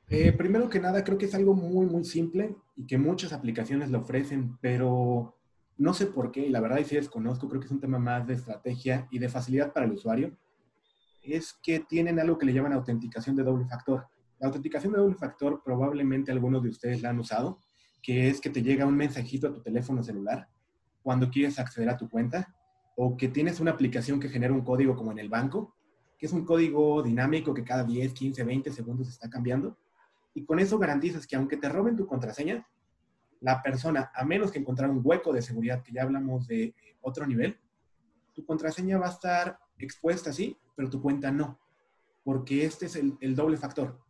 Eh, 0.09 0.33
primero 0.33 0.69
que 0.69 0.81
nada, 0.81 1.05
creo 1.05 1.17
que 1.17 1.27
es 1.27 1.35
algo 1.35 1.55
muy, 1.55 1.87
muy 1.87 2.05
simple 2.05 2.57
y 2.77 2.87
que 2.87 2.99
muchas 2.99 3.33
aplicaciones 3.33 3.91
lo 3.91 3.99
ofrecen, 3.99 4.59
pero 4.61 5.37
no 5.83 5.95
sé 5.95 6.07
por 6.07 6.31
qué, 6.31 6.47
y 6.47 6.49
la 6.49 6.61
verdad 6.61 6.79
y 6.79 6.85
sí 6.85 6.95
desconozco, 6.95 7.49
creo 7.49 7.61
que 7.61 7.67
es 7.67 7.73
un 7.73 7.81
tema 7.81 7.99
más 7.99 8.25
de 8.25 8.35
estrategia 8.35 9.09
y 9.11 9.19
de 9.19 9.29
facilidad 9.29 9.73
para 9.73 9.85
el 9.85 9.93
usuario, 9.93 10.37
es 11.23 11.55
que 11.61 11.81
tienen 11.81 12.21
algo 12.21 12.39
que 12.39 12.47
le 12.47 12.53
llaman 12.53 12.73
autenticación 12.73 13.35
de 13.35 13.43
doble 13.43 13.67
factor. 13.67 14.07
La 14.39 14.47
autenticación 14.47 14.93
de 14.93 15.01
doble 15.01 15.17
factor 15.17 15.61
probablemente 15.65 16.31
algunos 16.31 16.63
de 16.63 16.69
ustedes 16.69 17.03
la 17.03 17.11
han 17.11 17.19
usado, 17.19 17.59
que 18.01 18.29
es 18.29 18.41
que 18.41 18.51
te 18.51 18.63
llega 18.63 18.87
un 18.87 18.97
mensajito 18.97 19.49
a 19.49 19.53
tu 19.53 19.61
teléfono 19.61 20.05
celular 20.05 20.49
cuando 21.03 21.29
quieres 21.31 21.59
acceder 21.59 21.89
a 21.89 21.97
tu 21.97 22.09
cuenta, 22.09 22.55
o 22.95 23.17
que 23.17 23.27
tienes 23.27 23.59
una 23.59 23.73
aplicación 23.73 24.21
que 24.21 24.29
genera 24.29 24.53
un 24.53 24.63
código 24.63 24.95
como 24.95 25.11
en 25.11 25.19
el 25.19 25.29
banco, 25.29 25.75
que 26.17 26.27
es 26.27 26.33
un 26.33 26.45
código 26.45 27.03
dinámico 27.03 27.53
que 27.53 27.65
cada 27.65 27.83
10, 27.83 28.13
15, 28.13 28.45
20 28.45 28.71
segundos 28.71 29.09
está 29.09 29.29
cambiando, 29.29 29.77
y 30.33 30.45
con 30.45 30.61
eso 30.61 30.79
garantizas 30.79 31.27
que 31.27 31.35
aunque 31.35 31.57
te 31.57 31.69
roben 31.69 31.97
tu 31.97 32.07
contraseña, 32.07 32.65
la 33.43 33.61
persona, 33.61 34.11
a 34.15 34.25
menos 34.25 34.51
que 34.51 34.61
encontrar 34.61 34.89
un 34.89 35.01
hueco 35.03 35.33
de 35.33 35.43
seguridad, 35.43 35.83
que 35.83 35.93
ya 35.93 36.03
hablamos 36.03 36.47
de 36.47 36.75
otro 37.01 37.27
nivel, 37.27 37.59
tu 38.33 38.45
contraseña 38.47 38.99
va 38.99 39.09
a 39.09 39.11
estar 39.11 39.59
expuesta 39.79 40.31
así, 40.31 40.57
pero 40.77 40.89
tu 40.89 41.03
cuenta 41.03 41.31
no, 41.31 41.59
porque 42.23 42.65
este 42.65 42.87
es 42.87 42.97
el, 42.97 43.35
doble 43.35 43.57
factor. 43.57 44.01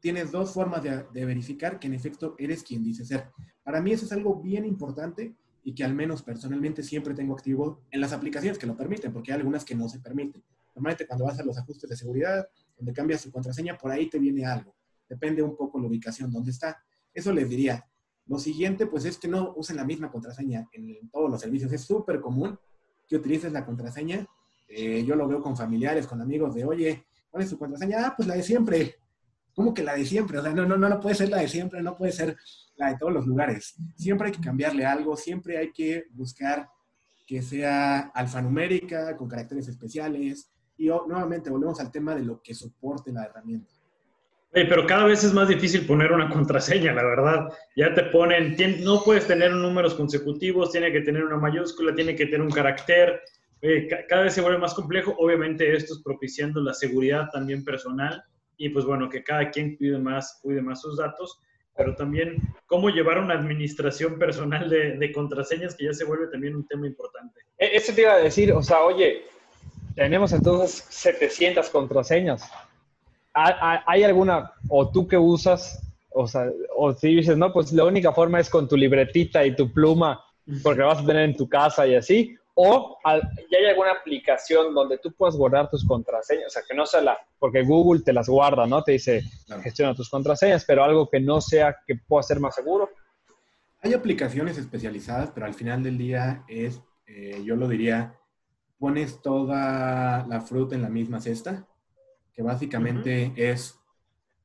Tienes 0.00 0.30
dos 0.30 0.52
formas 0.52 0.82
de, 0.82 1.04
de, 1.12 1.24
verificar 1.24 1.80
que 1.80 1.88
en 1.88 1.94
efecto 1.94 2.36
eres 2.38 2.62
quien 2.62 2.84
dice 2.84 3.04
ser. 3.04 3.30
Para 3.64 3.80
mí 3.80 3.92
eso 3.92 4.04
es 4.06 4.12
algo 4.12 4.40
bien 4.40 4.64
importante 4.64 5.34
y 5.64 5.74
que 5.74 5.82
al 5.82 5.94
menos 5.94 6.22
personalmente 6.22 6.84
siempre 6.84 7.12
tengo 7.12 7.34
activo 7.34 7.82
en 7.90 8.00
las 8.00 8.12
aplicaciones 8.12 8.56
que 8.56 8.68
lo 8.68 8.76
permiten, 8.76 9.12
porque 9.12 9.32
hay 9.32 9.38
algunas 9.38 9.64
que 9.64 9.74
no 9.74 9.88
se 9.88 9.98
permiten. 9.98 10.44
Normalmente 10.76 11.08
cuando 11.08 11.24
vas 11.24 11.40
a 11.40 11.44
los 11.44 11.58
ajustes 11.58 11.90
de 11.90 11.96
seguridad, 11.96 12.46
donde 12.76 12.92
cambias 12.92 13.22
tu 13.22 13.32
contraseña, 13.32 13.76
por 13.76 13.90
ahí 13.90 14.08
te 14.08 14.20
viene 14.20 14.46
algo. 14.46 14.76
Depende 15.08 15.42
un 15.42 15.56
poco 15.56 15.80
la 15.80 15.88
ubicación 15.88 16.30
donde 16.30 16.52
está. 16.52 16.80
Eso 17.12 17.32
les 17.32 17.48
diría, 17.48 17.84
lo 18.26 18.38
siguiente, 18.38 18.86
pues 18.86 19.04
es 19.04 19.18
que 19.18 19.28
no 19.28 19.52
usen 19.56 19.76
la 19.76 19.84
misma 19.84 20.10
contraseña 20.10 20.68
en 20.72 21.08
todos 21.10 21.30
los 21.30 21.40
servicios. 21.40 21.72
Es 21.72 21.82
súper 21.82 22.20
común 22.20 22.58
que 23.06 23.16
utilices 23.16 23.52
la 23.52 23.64
contraseña. 23.64 24.26
Eh, 24.68 25.04
yo 25.04 25.14
lo 25.14 25.28
veo 25.28 25.40
con 25.40 25.56
familiares, 25.56 26.06
con 26.06 26.20
amigos 26.20 26.54
de, 26.54 26.64
oye, 26.64 27.06
¿cuál 27.30 27.44
es 27.44 27.50
tu 27.50 27.58
contraseña? 27.58 28.06
Ah, 28.06 28.14
pues 28.16 28.26
la 28.26 28.34
de 28.34 28.42
siempre. 28.42 28.96
¿Cómo 29.54 29.72
que 29.72 29.82
la 29.82 29.94
de 29.94 30.04
siempre? 30.04 30.38
O 30.38 30.42
sea, 30.42 30.52
no, 30.52 30.66
no, 30.66 30.76
no, 30.76 30.88
no 30.88 31.00
puede 31.00 31.14
ser 31.14 31.28
la 31.28 31.38
de 31.38 31.48
siempre, 31.48 31.82
no 31.82 31.96
puede 31.96 32.12
ser 32.12 32.36
la 32.76 32.90
de 32.90 32.98
todos 32.98 33.12
los 33.12 33.26
lugares. 33.26 33.76
Siempre 33.96 34.26
hay 34.26 34.32
que 34.32 34.42
cambiarle 34.42 34.84
algo, 34.84 35.16
siempre 35.16 35.56
hay 35.56 35.72
que 35.72 36.04
buscar 36.10 36.68
que 37.26 37.42
sea 37.42 38.00
alfanumérica, 38.14 39.16
con 39.16 39.28
caracteres 39.28 39.68
especiales. 39.68 40.50
Y 40.76 40.88
nuevamente 40.88 41.48
volvemos 41.48 41.80
al 41.80 41.90
tema 41.90 42.14
de 42.14 42.22
lo 42.22 42.42
que 42.42 42.54
soporte 42.54 43.12
la 43.12 43.24
herramienta. 43.24 43.72
Pero 44.64 44.86
cada 44.86 45.04
vez 45.04 45.22
es 45.22 45.34
más 45.34 45.48
difícil 45.48 45.86
poner 45.86 46.12
una 46.12 46.30
contraseña, 46.30 46.94
la 46.94 47.04
verdad. 47.04 47.48
Ya 47.76 47.92
te 47.92 48.04
ponen, 48.04 48.56
no 48.82 49.02
puedes 49.04 49.26
tener 49.26 49.50
números 49.50 49.94
consecutivos, 49.94 50.72
tiene 50.72 50.90
que 50.90 51.02
tener 51.02 51.24
una 51.24 51.36
mayúscula, 51.36 51.94
tiene 51.94 52.16
que 52.16 52.24
tener 52.24 52.40
un 52.40 52.50
carácter. 52.50 53.20
cada 54.08 54.22
vez 54.22 54.32
se 54.32 54.40
vuelve 54.40 54.58
más 54.58 54.72
complejo. 54.72 55.14
Obviamente 55.18 55.74
esto 55.74 55.94
es 55.94 56.02
propiciando 56.02 56.60
la 56.62 56.72
seguridad 56.72 57.28
también 57.32 57.64
personal 57.64 58.22
y 58.56 58.70
pues 58.70 58.84
bueno, 58.84 59.08
que 59.08 59.22
cada 59.22 59.50
quien 59.50 59.76
cuide 59.76 59.98
más, 59.98 60.38
cuide 60.42 60.62
más 60.62 60.80
sus 60.80 60.96
datos, 60.96 61.38
pero 61.76 61.94
también 61.94 62.36
cómo 62.66 62.88
llevar 62.88 63.18
una 63.18 63.34
administración 63.34 64.18
personal 64.18 64.70
de, 64.70 65.12
contraseñas, 65.12 65.74
que 65.74 65.84
ya 65.84 65.92
se 65.92 66.04
vuelve 66.04 66.28
también 66.28 66.56
un 66.56 66.66
tema 66.66 66.86
importante. 66.86 67.40
E, 67.58 67.76
eso 67.76 67.92
te 67.92 68.02
iba 68.02 68.14
a 68.14 68.18
decir, 68.18 68.52
o 68.52 68.62
sea, 68.62 68.80
oye, 68.80 69.24
tenemos 69.94 70.32
entonces 70.32 70.86
700 70.88 71.68
contraseñas. 71.68 72.50
¿Hay 73.36 74.02
alguna, 74.02 74.50
o 74.68 74.90
tú 74.90 75.06
que 75.06 75.18
usas, 75.18 75.82
o 76.10 76.26
sea, 76.26 76.50
o 76.74 76.94
si 76.94 77.16
dices, 77.16 77.36
no, 77.36 77.52
pues 77.52 77.70
la 77.72 77.84
única 77.84 78.12
forma 78.12 78.40
es 78.40 78.48
con 78.48 78.66
tu 78.66 78.76
libretita 78.76 79.44
y 79.44 79.54
tu 79.54 79.70
pluma, 79.70 80.24
porque 80.62 80.80
la 80.80 80.86
vas 80.86 81.00
a 81.00 81.06
tener 81.06 81.24
en 81.24 81.36
tu 81.36 81.46
casa 81.46 81.86
y 81.86 81.96
así, 81.96 82.34
o 82.54 82.98
ya 83.04 83.58
hay 83.58 83.66
alguna 83.66 83.92
aplicación 83.92 84.74
donde 84.74 84.96
tú 84.96 85.12
puedas 85.12 85.36
guardar 85.36 85.68
tus 85.68 85.86
contraseñas, 85.86 86.46
o 86.46 86.50
sea, 86.50 86.62
que 86.66 86.74
no 86.74 86.86
sea 86.86 87.02
la, 87.02 87.18
porque 87.38 87.62
Google 87.62 88.02
te 88.02 88.14
las 88.14 88.30
guarda, 88.30 88.66
¿no? 88.66 88.82
Te 88.82 88.92
dice, 88.92 89.22
gestiona 89.62 89.94
tus 89.94 90.08
contraseñas, 90.08 90.64
pero 90.64 90.82
algo 90.82 91.10
que 91.10 91.20
no 91.20 91.42
sea 91.42 91.76
que 91.86 91.96
pueda 91.96 92.22
ser 92.22 92.40
más 92.40 92.54
seguro. 92.54 92.88
Hay 93.82 93.92
aplicaciones 93.92 94.56
especializadas, 94.56 95.30
pero 95.34 95.44
al 95.44 95.52
final 95.52 95.82
del 95.82 95.98
día 95.98 96.44
es, 96.48 96.80
eh, 97.06 97.42
yo 97.44 97.56
lo 97.56 97.68
diría, 97.68 98.14
pones 98.78 99.20
toda 99.20 100.24
la 100.26 100.40
fruta 100.40 100.74
en 100.74 100.80
la 100.80 100.88
misma 100.88 101.20
cesta, 101.20 101.66
que 102.36 102.42
básicamente 102.42 103.32
es, 103.34 103.80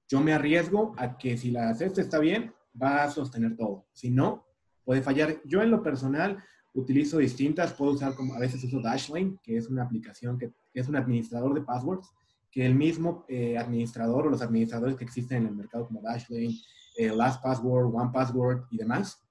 yo 0.08 0.22
me 0.22 0.34
arriesgo 0.34 0.96
a 0.98 1.18
que 1.18 1.38
si 1.38 1.52
la 1.52 1.74
cesta 1.76 2.00
está 2.00 2.20
bien, 2.20 2.56
va 2.82 3.04
a 3.04 3.12
sostener 3.12 3.58
todo. 3.58 3.86
Si 3.92 4.10
no, 4.10 4.48
puede 4.86 5.02
fallar. 5.02 5.42
Yo 5.44 5.62
en 5.62 5.72
lo 5.72 5.84
personal 5.84 6.42
utilizo 6.74 7.18
distintas, 7.18 7.74
puedo 7.74 7.92
usar 7.92 8.16
como 8.16 8.34
a 8.34 8.40
veces 8.40 8.64
uso 8.64 8.80
Dashlane, 8.80 9.38
que 9.44 9.58
es 9.58 9.68
una 9.68 9.84
aplicación 9.84 10.38
que 10.40 10.54
es 10.74 10.88
un 10.88 10.96
administrador 10.96 11.54
de 11.54 11.62
passwords, 11.62 12.10
que 12.50 12.66
el 12.66 12.76
mismo 12.76 13.26
eh, 13.28 13.58
administrador 13.58 14.26
o 14.26 14.30
los 14.30 14.42
administradores 14.42 14.96
que 14.96 15.04
existen 15.04 15.40
en 15.40 15.48
el 15.50 15.56
mercado 15.56 15.86
como 15.86 16.02
Dashlane, 16.02 16.56
eh, 16.98 17.14
LastPassword, 17.14 17.94
OnePassword 17.94 18.68
y 18.72 18.78
demás, 18.78 19.22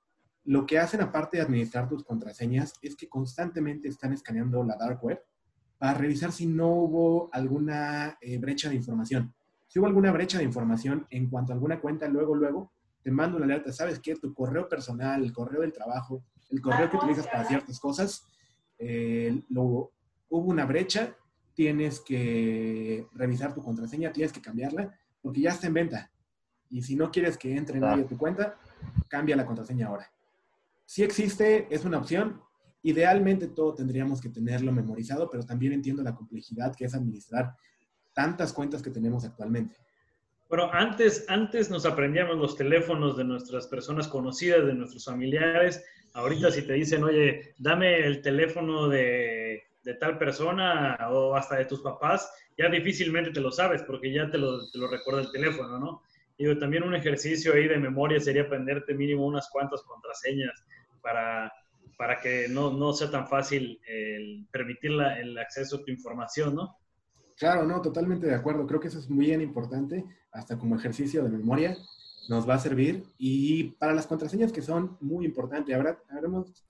lo 0.45 0.67
que 0.67 0.79
hacen 0.79 1.01
aparte 1.01 1.39
de 1.39 1.43
administrar 1.45 1.89
tus 1.89 2.05
contraseñas 2.05 2.75
es 2.83 2.95
que 2.95 3.09
constantemente 3.09 3.89
están 3.89 4.13
escaneando 4.13 4.63
la 4.65 4.77
dark 4.77 5.03
web 5.03 5.23
para 5.81 5.95
revisar 5.95 6.31
si 6.31 6.47
no 6.47 6.69
hubo 6.69 7.31
alguna 7.33 8.19
eh, 8.21 8.37
brecha 8.37 8.69
de 8.69 8.75
información. 8.75 9.33
Si 9.67 9.79
hubo 9.79 9.87
alguna 9.87 10.13
brecha 10.13 10.37
de 10.37 10.45
información 10.45 11.07
en 11.09 11.31
cuanto 11.31 11.53
a 11.53 11.55
alguna 11.55 11.81
cuenta, 11.81 12.07
luego, 12.07 12.35
luego, 12.35 12.71
te 13.03 13.11
mando 13.11 13.39
una 13.39 13.47
alerta, 13.47 13.73
¿sabes 13.73 13.99
qué? 13.99 14.15
Tu 14.15 14.35
correo 14.35 14.69
personal, 14.69 15.25
el 15.25 15.33
correo 15.33 15.63
del 15.63 15.73
trabajo, 15.73 16.23
el 16.51 16.61
correo 16.61 16.91
que 16.91 16.99
utilizas 16.99 17.27
para 17.29 17.47
ciertas 17.47 17.81
cosas, 17.81 18.27
eh, 18.77 19.43
hubo 19.49 19.91
una 20.29 20.67
brecha, 20.67 21.17
tienes 21.55 22.01
que 22.01 23.07
revisar 23.15 23.55
tu 23.55 23.63
contraseña, 23.63 24.13
tienes 24.13 24.35
que 24.35 24.43
cambiarla, 24.43 24.95
porque 25.23 25.41
ya 25.41 25.53
está 25.53 25.67
en 25.67 25.75
venta. 25.75 26.11
Y 26.69 26.83
si 26.83 26.95
no 26.95 27.11
quieres 27.11 27.39
que 27.39 27.57
entre 27.57 27.81
nadie 27.81 28.05
a 28.05 28.07
tu 28.07 28.19
cuenta, 28.19 28.59
cambia 29.09 29.35
la 29.35 29.47
contraseña 29.47 29.87
ahora. 29.87 30.13
Si 30.85 31.03
existe, 31.03 31.75
es 31.75 31.87
una 31.87 31.97
opción. 31.97 32.43
Idealmente 32.83 33.49
todo 33.49 33.75
tendríamos 33.75 34.21
que 34.21 34.31
tenerlo 34.31 34.73
memorizado, 34.73 35.29
pero 35.29 35.45
también 35.45 35.73
entiendo 35.73 36.03
la 36.03 36.15
complejidad 36.15 36.75
que 36.75 36.87
es 36.87 36.95
administrar 36.95 37.55
tantas 38.13 38.53
cuentas 38.53 38.83
que 38.83 38.91
tenemos 38.91 39.25
actualmente. 39.25 39.77
Bueno, 40.49 40.69
antes, 40.73 41.25
antes 41.29 41.71
nos 41.71 41.87
aprendíamos 41.87 42.37
los 42.37 42.57
teléfonos 42.57 43.17
de 43.17 43.25
nuestras 43.25 43.69
personas 43.69 44.09
conocidas, 44.09 44.67
de 44.67 44.75
nuestros 44.75 45.05
familiares. 45.05 45.85
Ahorita 46.15 46.51
si 46.51 46.63
te 46.63 46.73
dicen, 46.73 47.05
oye, 47.05 47.55
dame 47.59 48.05
el 48.05 48.21
teléfono 48.21 48.89
de, 48.89 49.63
tal 50.01 50.19
persona 50.19 50.99
o 51.11 51.37
hasta 51.37 51.57
de 51.57 51.67
tus 51.67 51.81
papás, 51.83 52.33
ya 52.59 52.69
difícilmente 52.69 53.31
te 53.31 53.41
lo 53.41 53.53
sabes 53.53 53.83
porque 53.83 54.13
ya 54.13 54.29
te 54.31 54.39
lo, 54.39 54.69
te 54.71 54.79
lo 54.79 54.89
recuerda 54.89 55.21
el 55.21 55.31
teléfono, 55.31 55.79
¿no? 55.79 56.03
Y 56.37 56.59
también 56.59 56.83
un 56.85 56.95
ejercicio 56.95 57.53
ahí 57.55 57.69
de 57.69 57.79
memoria 57.79 58.19
sería 58.19 58.43
aprenderte 58.43 58.95
mínimo 58.95 59.27
unas 59.27 59.49
cuantas 59.51 59.83
contraseñas 59.83 60.65
para, 61.03 61.53
para 62.01 62.19
que 62.19 62.49
no, 62.49 62.73
no 62.73 62.95
sea 62.95 63.11
tan 63.11 63.29
fácil 63.29 63.79
el 63.87 64.49
permitir 64.51 64.91
el 65.21 65.37
acceso 65.37 65.77
a 65.77 65.85
tu 65.85 65.91
información, 65.91 66.55
¿no? 66.55 66.79
Claro, 67.37 67.65
no, 67.65 67.83
totalmente 67.83 68.27
de 68.27 68.35
acuerdo. 68.35 68.67
Creo 68.67 68.81
que 68.81 68.89
eso 68.89 68.99
es 68.99 69.11
muy 69.11 69.27
bien 69.27 69.43
importante, 69.43 70.07
hasta 70.33 70.57
como 70.57 70.77
ejercicio 70.77 71.23
de 71.23 71.29
memoria 71.29 71.77
nos 72.31 72.49
va 72.49 72.55
a 72.55 72.59
servir. 72.59 73.05
Y 73.19 73.73
para 73.73 73.93
las 73.93 74.07
contraseñas 74.07 74.51
que 74.51 74.63
son 74.63 74.97
muy 75.03 75.27
importantes, 75.27 75.77
ahora 75.77 76.03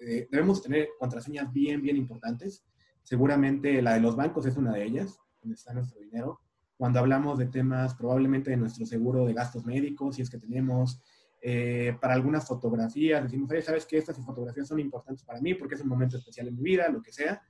eh, 0.00 0.26
debemos 0.32 0.62
tener 0.62 0.88
contraseñas 0.98 1.52
bien, 1.52 1.80
bien 1.80 1.96
importantes. 1.96 2.64
Seguramente 3.04 3.80
la 3.82 3.94
de 3.94 4.00
los 4.00 4.16
bancos 4.16 4.46
es 4.46 4.56
una 4.56 4.72
de 4.72 4.82
ellas, 4.82 5.16
donde 5.40 5.54
está 5.54 5.72
nuestro 5.72 6.00
dinero. 6.00 6.40
Cuando 6.76 6.98
hablamos 6.98 7.38
de 7.38 7.46
temas 7.46 7.94
probablemente 7.94 8.50
de 8.50 8.56
nuestro 8.56 8.84
seguro 8.84 9.26
de 9.26 9.34
gastos 9.34 9.64
médicos, 9.64 10.16
si 10.16 10.22
es 10.22 10.30
que 10.30 10.38
tenemos, 10.38 11.00
eh, 11.40 11.96
para 12.00 12.14
algunas 12.14 12.46
fotografías, 12.46 13.22
decimos, 13.22 13.50
sabes 13.64 13.86
que 13.86 13.96
estas 13.96 14.16
fotografías 14.18 14.68
son 14.68 14.78
importantes 14.78 15.24
para 15.24 15.40
mí 15.40 15.54
porque 15.54 15.74
es 15.74 15.80
un 15.80 15.88
momento 15.88 16.18
especial 16.18 16.48
en 16.48 16.56
mi 16.56 16.62
vida, 16.62 16.88
lo 16.88 17.00
que 17.00 17.12
sea. 17.12 17.42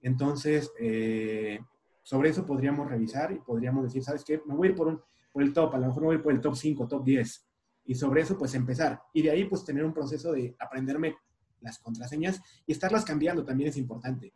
Entonces, 0.00 0.70
eh, 0.78 1.58
sobre 2.02 2.30
eso 2.30 2.46
podríamos 2.46 2.88
revisar 2.88 3.32
y 3.32 3.38
podríamos 3.38 3.84
decir, 3.84 4.02
¿sabes 4.02 4.24
qué? 4.24 4.40
Me 4.46 4.54
voy 4.54 4.68
a 4.68 4.70
ir 4.70 4.76
por, 4.76 4.88
un, 4.88 5.00
por 5.32 5.42
el 5.42 5.52
top, 5.52 5.74
a 5.74 5.78
lo 5.78 5.86
mejor 5.86 6.02
me 6.02 6.06
voy 6.06 6.14
a 6.14 6.18
ir 6.18 6.22
por 6.22 6.32
el 6.32 6.40
top 6.40 6.56
5, 6.56 6.88
top 6.88 7.04
10. 7.04 7.48
Y 7.84 7.94
sobre 7.94 8.20
eso, 8.20 8.38
pues 8.38 8.54
empezar. 8.54 9.00
Y 9.12 9.22
de 9.22 9.30
ahí, 9.30 9.44
pues 9.44 9.64
tener 9.64 9.84
un 9.84 9.92
proceso 9.92 10.32
de 10.32 10.54
aprenderme 10.58 11.16
las 11.60 11.78
contraseñas 11.78 12.40
y 12.66 12.72
estarlas 12.72 13.04
cambiando 13.04 13.44
también 13.44 13.70
es 13.70 13.76
importante. 13.76 14.34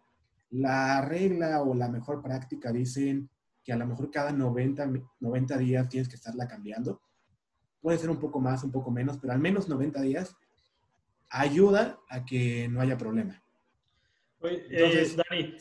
La 0.50 1.00
regla 1.00 1.62
o 1.62 1.74
la 1.74 1.88
mejor 1.88 2.22
práctica 2.22 2.72
dicen 2.72 3.28
que 3.62 3.72
a 3.72 3.76
lo 3.76 3.86
mejor 3.86 4.10
cada 4.10 4.32
90, 4.32 4.92
90 5.20 5.58
días 5.58 5.88
tienes 5.88 6.08
que 6.08 6.14
estarla 6.16 6.46
cambiando. 6.46 7.00
Puede 7.86 7.98
ser 7.98 8.10
un 8.10 8.18
poco 8.18 8.40
más, 8.40 8.64
un 8.64 8.72
poco 8.72 8.90
menos, 8.90 9.16
pero 9.16 9.32
al 9.32 9.38
menos 9.38 9.68
90 9.68 10.02
días 10.02 10.36
ayuda 11.30 12.00
a 12.08 12.24
que 12.24 12.66
no 12.66 12.80
haya 12.80 12.98
problema. 12.98 13.40
Oye, 14.40 14.56
eh, 14.56 14.66
Entonces, 14.70 15.16
Dani, 15.16 15.54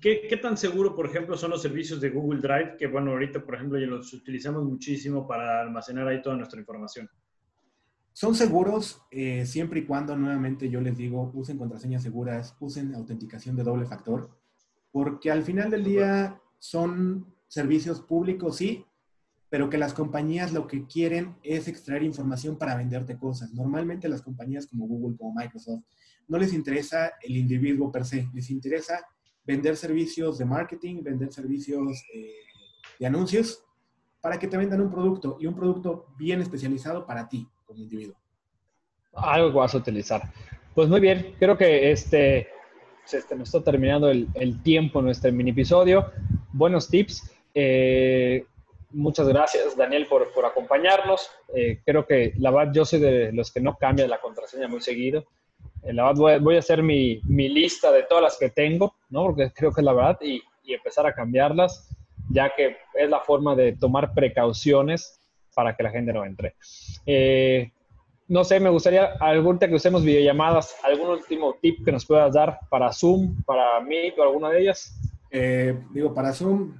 ¿Qué, 0.00 0.38
tan 0.40 0.56
seguro, 0.56 0.96
por 0.96 1.04
ejemplo, 1.04 1.36
son 1.36 1.50
los 1.50 1.60
servicios 1.60 2.00
de 2.00 2.08
Google 2.08 2.40
Drive? 2.40 2.78
Que, 2.78 2.86
bueno, 2.86 3.10
ahorita, 3.10 3.44
por 3.44 3.56
ejemplo, 3.56 3.78
ya 3.78 3.86
los 3.86 4.14
utilizamos 4.14 4.64
muchísimo 4.64 5.26
para 5.26 5.60
almacenar 5.60 6.08
ahí 6.08 6.22
toda 6.22 6.36
nuestra 6.36 6.58
información. 6.58 7.10
Son 8.14 8.34
seguros 8.34 9.02
eh, 9.10 9.44
siempre 9.44 9.80
y 9.80 9.84
cuando, 9.84 10.16
nuevamente, 10.16 10.70
yo 10.70 10.80
les 10.80 10.96
digo, 10.96 11.30
usen 11.34 11.58
contraseñas 11.58 12.02
seguras, 12.02 12.56
usen 12.60 12.94
autenticación 12.94 13.56
de 13.56 13.62
doble 13.62 13.84
factor, 13.84 14.30
porque 14.90 15.30
al 15.30 15.42
final 15.42 15.70
del 15.70 15.84
día 15.84 16.40
son 16.58 17.26
servicios 17.46 18.00
públicos, 18.00 18.56
sí, 18.56 18.86
pero 19.52 19.68
que 19.68 19.76
las 19.76 19.92
compañías 19.92 20.50
lo 20.54 20.66
que 20.66 20.86
quieren 20.86 21.36
es 21.42 21.68
extraer 21.68 22.02
información 22.04 22.56
para 22.56 22.74
venderte 22.74 23.18
cosas. 23.18 23.52
Normalmente 23.52 24.08
las 24.08 24.22
compañías 24.22 24.66
como 24.66 24.86
Google, 24.86 25.14
como 25.18 25.34
Microsoft, 25.34 25.82
no 26.26 26.38
les 26.38 26.54
interesa 26.54 27.12
el 27.20 27.36
individuo 27.36 27.92
per 27.92 28.06
se, 28.06 28.30
les 28.32 28.48
interesa 28.48 29.06
vender 29.44 29.76
servicios 29.76 30.38
de 30.38 30.46
marketing, 30.46 31.02
vender 31.02 31.30
servicios 31.30 32.02
eh, 32.14 32.32
de 32.98 33.06
anuncios, 33.06 33.62
para 34.22 34.38
que 34.38 34.48
te 34.48 34.56
vendan 34.56 34.80
un 34.80 34.90
producto 34.90 35.36
y 35.38 35.46
un 35.46 35.54
producto 35.54 36.06
bien 36.16 36.40
especializado 36.40 37.04
para 37.04 37.28
ti 37.28 37.46
como 37.66 37.78
individuo. 37.78 38.16
Algo 39.12 39.50
que 39.50 39.58
vas 39.58 39.74
a 39.74 39.76
utilizar. 39.76 40.32
Pues 40.74 40.88
muy 40.88 41.00
bien, 41.00 41.34
creo 41.38 41.58
que 41.58 41.92
este, 41.92 42.48
este 43.12 43.36
nos 43.36 43.48
está 43.48 43.62
terminando 43.62 44.08
el, 44.08 44.28
el 44.32 44.62
tiempo 44.62 45.02
nuestro 45.02 45.30
mini 45.30 45.50
episodio. 45.50 46.10
Buenos 46.54 46.88
tips. 46.88 47.30
Eh, 47.52 48.46
muchas 48.92 49.28
gracias, 49.28 49.76
Daniel, 49.76 50.06
por, 50.06 50.32
por 50.32 50.44
acompañarnos. 50.44 51.30
Eh, 51.54 51.80
creo 51.84 52.06
que 52.06 52.32
la 52.38 52.50
verdad 52.50 52.72
yo 52.74 52.84
soy 52.84 53.00
de 53.00 53.32
los 53.32 53.52
que 53.52 53.60
no 53.60 53.76
cambian 53.76 54.10
la 54.10 54.20
contraseña 54.20 54.68
muy 54.68 54.80
seguido. 54.80 55.24
Eh, 55.82 55.92
la 55.92 56.12
verdad 56.12 56.40
voy, 56.40 56.56
a 56.56 56.58
hacer 56.58 56.82
mi, 56.82 57.20
mi, 57.24 57.48
lista 57.48 57.90
de 57.92 58.04
todas 58.04 58.22
las 58.22 58.38
que 58.38 58.50
tengo, 58.50 58.94
¿no? 59.10 59.24
Porque 59.24 59.50
creo 59.52 59.72
que 59.72 59.80
es 59.80 59.84
la 59.84 59.92
verdad 59.92 60.18
y, 60.20 60.42
y, 60.62 60.74
empezar 60.74 61.06
a 61.06 61.14
cambiarlas, 61.14 61.88
ya 62.30 62.54
que 62.54 62.76
es 62.94 63.10
la 63.10 63.20
forma 63.20 63.54
de 63.54 63.72
tomar 63.72 64.14
precauciones 64.14 65.20
para 65.54 65.76
que 65.76 65.82
la 65.82 65.90
gente 65.90 66.12
no 66.12 66.24
entre. 66.24 66.54
Eh, 67.06 67.72
no 68.28 68.44
sé, 68.44 68.60
me 68.60 68.70
gustaría, 68.70 69.12
algún 69.20 69.58
que 69.58 69.74
usemos 69.74 70.04
videollamadas, 70.04 70.76
algún 70.84 71.08
último 71.08 71.56
tip 71.60 71.84
que 71.84 71.92
nos 71.92 72.06
puedas 72.06 72.32
dar 72.32 72.60
para 72.70 72.92
Zoom, 72.92 73.42
para 73.44 73.80
Meet 73.80 74.18
o 74.18 74.22
alguna 74.22 74.50
de 74.50 74.62
ellas. 74.62 74.98
Eh, 75.30 75.78
digo, 75.90 76.14
para 76.14 76.32
Zoom, 76.32 76.74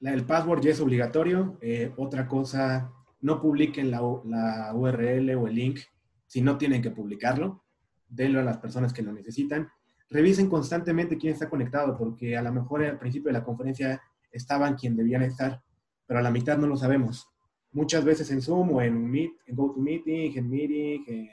el 0.00 0.24
password 0.24 0.62
ya 0.62 0.70
es 0.70 0.80
obligatorio. 0.80 1.58
otra 1.96 2.26
cosa 2.28 2.92
no 3.20 3.40
publiquen 3.40 3.90
la, 3.90 4.00
la 4.24 4.72
URL 4.74 5.34
o 5.36 5.46
el 5.46 5.54
link 5.54 5.80
si 6.26 6.40
no 6.40 6.58
tienen 6.58 6.82
que 6.82 6.90
publicarlo. 6.90 7.64
Denlo 8.08 8.40
a 8.40 8.44
las 8.44 8.58
personas 8.58 8.92
que 8.92 9.02
lo 9.02 9.12
necesitan. 9.12 9.68
Revisen 10.08 10.48
constantemente 10.48 11.18
quién 11.18 11.32
está 11.32 11.48
conectado, 11.48 11.96
porque 11.96 12.36
a 12.36 12.42
lo 12.42 12.52
mejor 12.52 12.84
al 12.84 12.98
principio 12.98 13.28
de 13.28 13.38
la 13.38 13.44
conferencia 13.44 14.00
estaban 14.30 14.76
quien 14.76 14.96
debían 14.96 15.22
estar, 15.22 15.62
pero 16.06 16.20
a 16.20 16.22
la 16.22 16.30
mitad 16.30 16.56
no 16.58 16.66
lo 16.66 16.76
sabemos. 16.76 17.28
Muchas 17.72 18.04
veces 18.04 18.30
en 18.30 18.40
Zoom 18.40 18.72
o 18.72 18.82
en, 18.82 19.10
Meet, 19.10 19.32
en 19.46 19.56
GoToMeeting, 19.56 20.38
en 20.38 20.48
Meeting, 20.48 21.04
en 21.08 21.28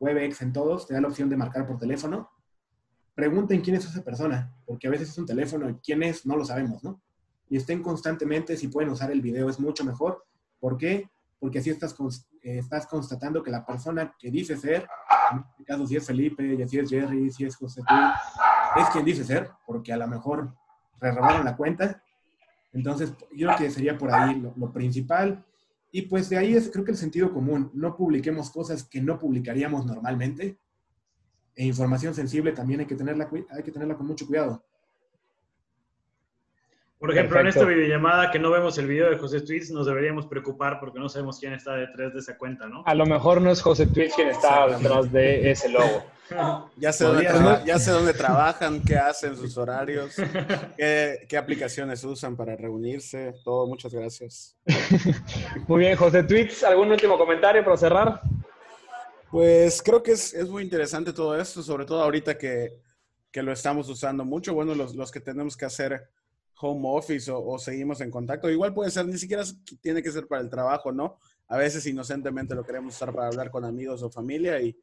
Webex, 0.00 0.42
en 0.42 0.52
todos, 0.52 0.86
te 0.86 0.94
da 0.94 1.00
la 1.00 1.08
opción 1.08 1.28
de 1.30 1.36
marcar 1.36 1.66
por 1.66 1.78
teléfono. 1.78 2.28
Pregunten 3.14 3.60
quién 3.60 3.76
es 3.76 3.84
esa 3.84 4.02
persona, 4.02 4.52
porque 4.66 4.88
a 4.88 4.90
veces 4.90 5.10
es 5.10 5.18
un 5.18 5.26
teléfono 5.26 5.70
y 5.70 5.74
quién 5.76 6.02
es, 6.02 6.26
no 6.26 6.36
lo 6.36 6.44
sabemos, 6.44 6.82
¿no? 6.82 7.00
Y 7.48 7.56
estén 7.56 7.82
constantemente, 7.82 8.56
si 8.56 8.68
pueden 8.68 8.90
usar 8.90 9.10
el 9.10 9.20
video, 9.20 9.48
es 9.48 9.60
mucho 9.60 9.84
mejor. 9.84 10.24
¿Por 10.58 10.76
qué? 10.76 11.08
Porque 11.38 11.58
así 11.58 11.70
estás, 11.70 11.94
eh, 12.42 12.58
estás 12.58 12.86
constatando 12.86 13.42
que 13.42 13.50
la 13.50 13.64
persona 13.64 14.14
que 14.18 14.30
dice 14.30 14.56
ser, 14.56 14.86
en 15.32 15.44
este 15.50 15.64
caso 15.64 15.86
si 15.86 15.96
es 15.96 16.06
Felipe, 16.06 16.66
si 16.66 16.78
es 16.78 16.90
Jerry, 16.90 17.30
si 17.30 17.44
es 17.44 17.56
José, 17.56 17.82
es 18.76 18.88
quien 18.90 19.04
dice 19.04 19.24
ser, 19.24 19.50
porque 19.66 19.92
a 19.92 19.96
lo 19.96 20.06
mejor 20.08 20.54
robaron 21.00 21.44
la 21.44 21.56
cuenta. 21.56 22.02
Entonces, 22.72 23.12
yo 23.34 23.48
creo 23.48 23.58
que 23.58 23.70
sería 23.70 23.96
por 23.96 24.12
ahí 24.12 24.40
lo, 24.40 24.52
lo 24.56 24.72
principal. 24.72 25.44
Y 25.92 26.02
pues 26.02 26.28
de 26.28 26.36
ahí 26.36 26.54
es 26.54 26.70
creo 26.70 26.84
que 26.84 26.90
el 26.90 26.96
sentido 26.96 27.32
común. 27.32 27.70
No 27.74 27.96
publiquemos 27.96 28.50
cosas 28.50 28.84
que 28.84 29.00
no 29.00 29.18
publicaríamos 29.18 29.86
normalmente. 29.86 30.58
E 31.54 31.64
información 31.64 32.14
sensible 32.14 32.52
también 32.52 32.80
hay 32.80 32.86
que 32.86 32.96
tenerla, 32.96 33.30
hay 33.50 33.62
que 33.62 33.72
tenerla 33.72 33.96
con 33.96 34.06
mucho 34.06 34.26
cuidado. 34.26 34.62
Por 36.98 37.10
ejemplo, 37.10 37.38
en 37.38 37.46
esta 37.46 37.64
videollamada 37.64 38.30
que 38.30 38.38
no 38.38 38.50
vemos 38.50 38.78
el 38.78 38.86
video 38.86 39.10
de 39.10 39.18
José 39.18 39.42
Tweets, 39.42 39.70
nos 39.70 39.86
deberíamos 39.86 40.26
preocupar 40.26 40.80
porque 40.80 40.98
no 40.98 41.10
sabemos 41.10 41.38
quién 41.38 41.52
está 41.52 41.74
detrás 41.74 42.14
de 42.14 42.20
esa 42.20 42.38
cuenta, 42.38 42.66
¿no? 42.68 42.82
A 42.86 42.94
lo 42.94 43.04
mejor 43.04 43.42
no 43.42 43.50
es 43.50 43.60
José 43.60 43.86
Tweets 43.86 44.14
quien 44.14 44.28
está 44.28 44.66
detrás 44.66 45.12
de 45.12 45.50
ese 45.50 45.68
logo. 45.68 46.04
ya, 46.76 46.92
sé 46.92 47.04
dónde 47.04 47.24
ya 47.66 47.78
sé 47.78 47.90
dónde 47.90 48.14
trabajan, 48.14 48.82
qué 48.82 48.96
hacen, 48.96 49.36
sus 49.36 49.58
horarios, 49.58 50.16
qué, 50.76 51.26
qué, 51.28 51.36
aplicaciones 51.36 52.02
usan 52.02 52.34
para 52.34 52.56
reunirse, 52.56 53.34
todo. 53.44 53.66
Muchas 53.66 53.92
gracias. 53.92 54.56
Muy 55.68 55.80
bien, 55.80 55.96
José 55.96 56.22
Tweets, 56.22 56.64
¿algún 56.64 56.90
último 56.90 57.18
comentario 57.18 57.62
para 57.62 57.76
cerrar? 57.76 58.22
Pues 59.30 59.82
creo 59.82 60.02
que 60.02 60.12
es, 60.12 60.32
es 60.32 60.48
muy 60.48 60.62
interesante 60.62 61.12
todo 61.12 61.38
esto, 61.38 61.62
sobre 61.62 61.84
todo 61.84 62.00
ahorita 62.00 62.38
que, 62.38 62.80
que 63.30 63.42
lo 63.42 63.52
estamos 63.52 63.88
usando 63.88 64.24
mucho. 64.24 64.54
Bueno, 64.54 64.74
los, 64.74 64.94
los 64.94 65.10
que 65.10 65.20
tenemos 65.20 65.56
que 65.56 65.66
hacer 65.66 66.08
home 66.58 66.88
office 66.88 67.30
o, 67.30 67.58
seguimos 67.58 68.00
en 68.00 68.10
contacto. 68.10 68.50
Igual 68.50 68.72
puede 68.72 68.90
ser, 68.90 69.06
ni 69.06 69.18
siquiera 69.18 69.44
tiene 69.80 70.02
que 70.02 70.10
ser 70.10 70.26
para 70.26 70.42
el 70.42 70.50
trabajo, 70.50 70.92
¿no? 70.92 71.18
A 71.48 71.56
veces 71.56 71.86
inocentemente 71.86 72.54
lo 72.54 72.64
queremos 72.64 72.94
usar 72.94 73.12
para 73.14 73.28
hablar 73.28 73.50
con 73.50 73.64
amigos 73.64 74.02
o 74.02 74.10
familia 74.10 74.60
y, 74.60 74.76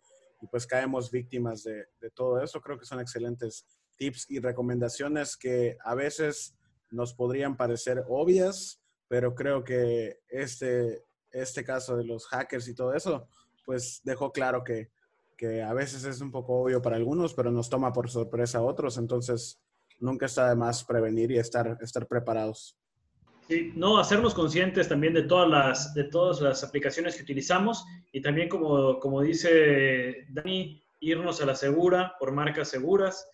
pues 0.52 0.68
caemos 0.68 1.10
víctimas 1.10 1.64
de, 1.64 1.88
todo 2.14 2.42
eso. 2.42 2.60
Creo 2.60 2.78
que 2.78 2.86
son 2.86 3.00
excelentes 3.00 3.66
tips 3.98 4.30
y 4.30 4.40
recomendaciones 4.40 5.38
que 5.38 5.78
a 5.84 5.96
veces 5.96 6.56
nos 6.92 7.14
podrían 7.14 7.56
parecer 7.56 8.04
obvias, 8.10 8.82
pero 9.08 9.34
creo 9.36 9.64
que 9.64 10.20
este, 10.28 11.06
este 11.32 11.64
caso 11.64 11.96
de 11.96 12.04
los 12.04 12.28
hackers 12.28 12.68
y 12.68 12.76
todo 12.76 12.94
eso, 12.94 13.28
pues 13.66 14.02
dejó 14.04 14.34
claro 14.34 14.66
que, 14.66 14.92
que 15.38 15.62
a 15.62 15.74
veces 15.74 16.04
es 16.04 16.20
un 16.20 16.30
poco 16.30 16.62
obvio 16.62 16.82
para 16.82 16.98
algunos, 16.98 17.34
pero 17.34 17.50
nos 17.50 17.70
toma 17.70 17.94
por 17.94 18.10
sorpresa 18.10 18.58
a 18.58 18.64
otros. 18.64 18.98
Entonces, 18.98 19.62
nunca 20.04 20.26
está 20.26 20.50
de 20.50 20.56
más 20.56 20.84
prevenir 20.84 21.32
y 21.32 21.38
estar, 21.38 21.78
estar 21.82 22.06
preparados. 22.08 22.78
Sí, 23.48 23.74
no, 23.76 23.98
hacernos 23.98 24.34
conscientes 24.34 24.88
también 24.88 25.14
de 25.14 25.24
todas 25.24 25.50
las, 25.50 25.94
de 25.94 26.06
todas 26.06 26.42
las 26.42 26.64
aplicaciones 26.64 27.16
que 27.16 27.24
utilizamos 27.24 27.86
y 28.12 28.22
también, 28.22 28.48
como, 28.48 29.00
como 29.00 29.22
dice 29.22 30.26
Dani, 30.30 30.82
irnos 31.00 31.42
a 31.42 31.46
la 31.46 31.56
segura 31.56 32.16
por 32.20 32.32
marcas 32.32 32.70
seguras. 32.70 33.28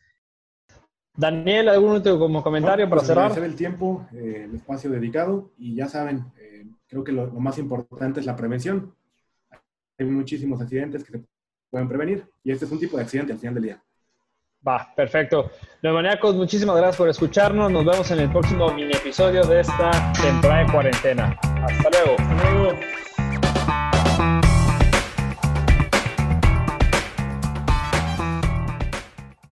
Daniel, 1.15 1.69
¿algún 1.69 1.91
último 1.91 2.17
como 2.17 2.41
comentario 2.41 2.87
para 2.89 3.01
pues 3.01 3.07
cerrar? 3.07 3.37
el 3.37 3.55
tiempo, 3.55 4.07
eh, 4.13 4.45
el 4.45 4.55
espacio 4.55 4.89
dedicado 4.89 5.51
y 5.57 5.75
ya 5.75 5.87
saben, 5.87 6.31
eh, 6.39 6.65
creo 6.87 7.03
que 7.03 7.11
lo, 7.11 7.27
lo, 7.27 7.39
más 7.39 7.57
importante 7.57 8.19
es 8.19 8.25
la 8.25 8.35
prevención. 8.35 8.95
Hay 9.97 10.05
muchísimos 10.05 10.61
accidentes 10.61 11.03
que 11.03 11.11
se 11.11 11.23
pueden 11.69 11.87
prevenir 11.87 12.25
y 12.43 12.51
este 12.51 12.65
es 12.65 12.71
un 12.71 12.79
tipo 12.79 12.97
de 12.97 13.03
accidente 13.03 13.33
al 13.33 13.39
final 13.39 13.55
del 13.55 13.63
día. 13.63 13.83
Va, 14.67 14.93
perfecto. 14.95 15.51
Neumaniacos, 15.81 16.35
muchísimas 16.35 16.75
gracias 16.75 16.97
por 16.97 17.09
escucharnos. 17.09 17.71
Nos 17.71 17.85
vemos 17.85 18.11
en 18.11 18.19
el 18.19 18.29
próximo 18.29 18.71
mini 18.73 18.91
episodio 18.91 19.43
de 19.45 19.61
esta 19.61 20.11
temporada 20.21 20.65
de 20.65 20.71
cuarentena. 20.71 21.39
Hasta 21.41 21.89
luego. 21.89 22.15
Hasta 22.19 22.51
luego. 22.51 22.98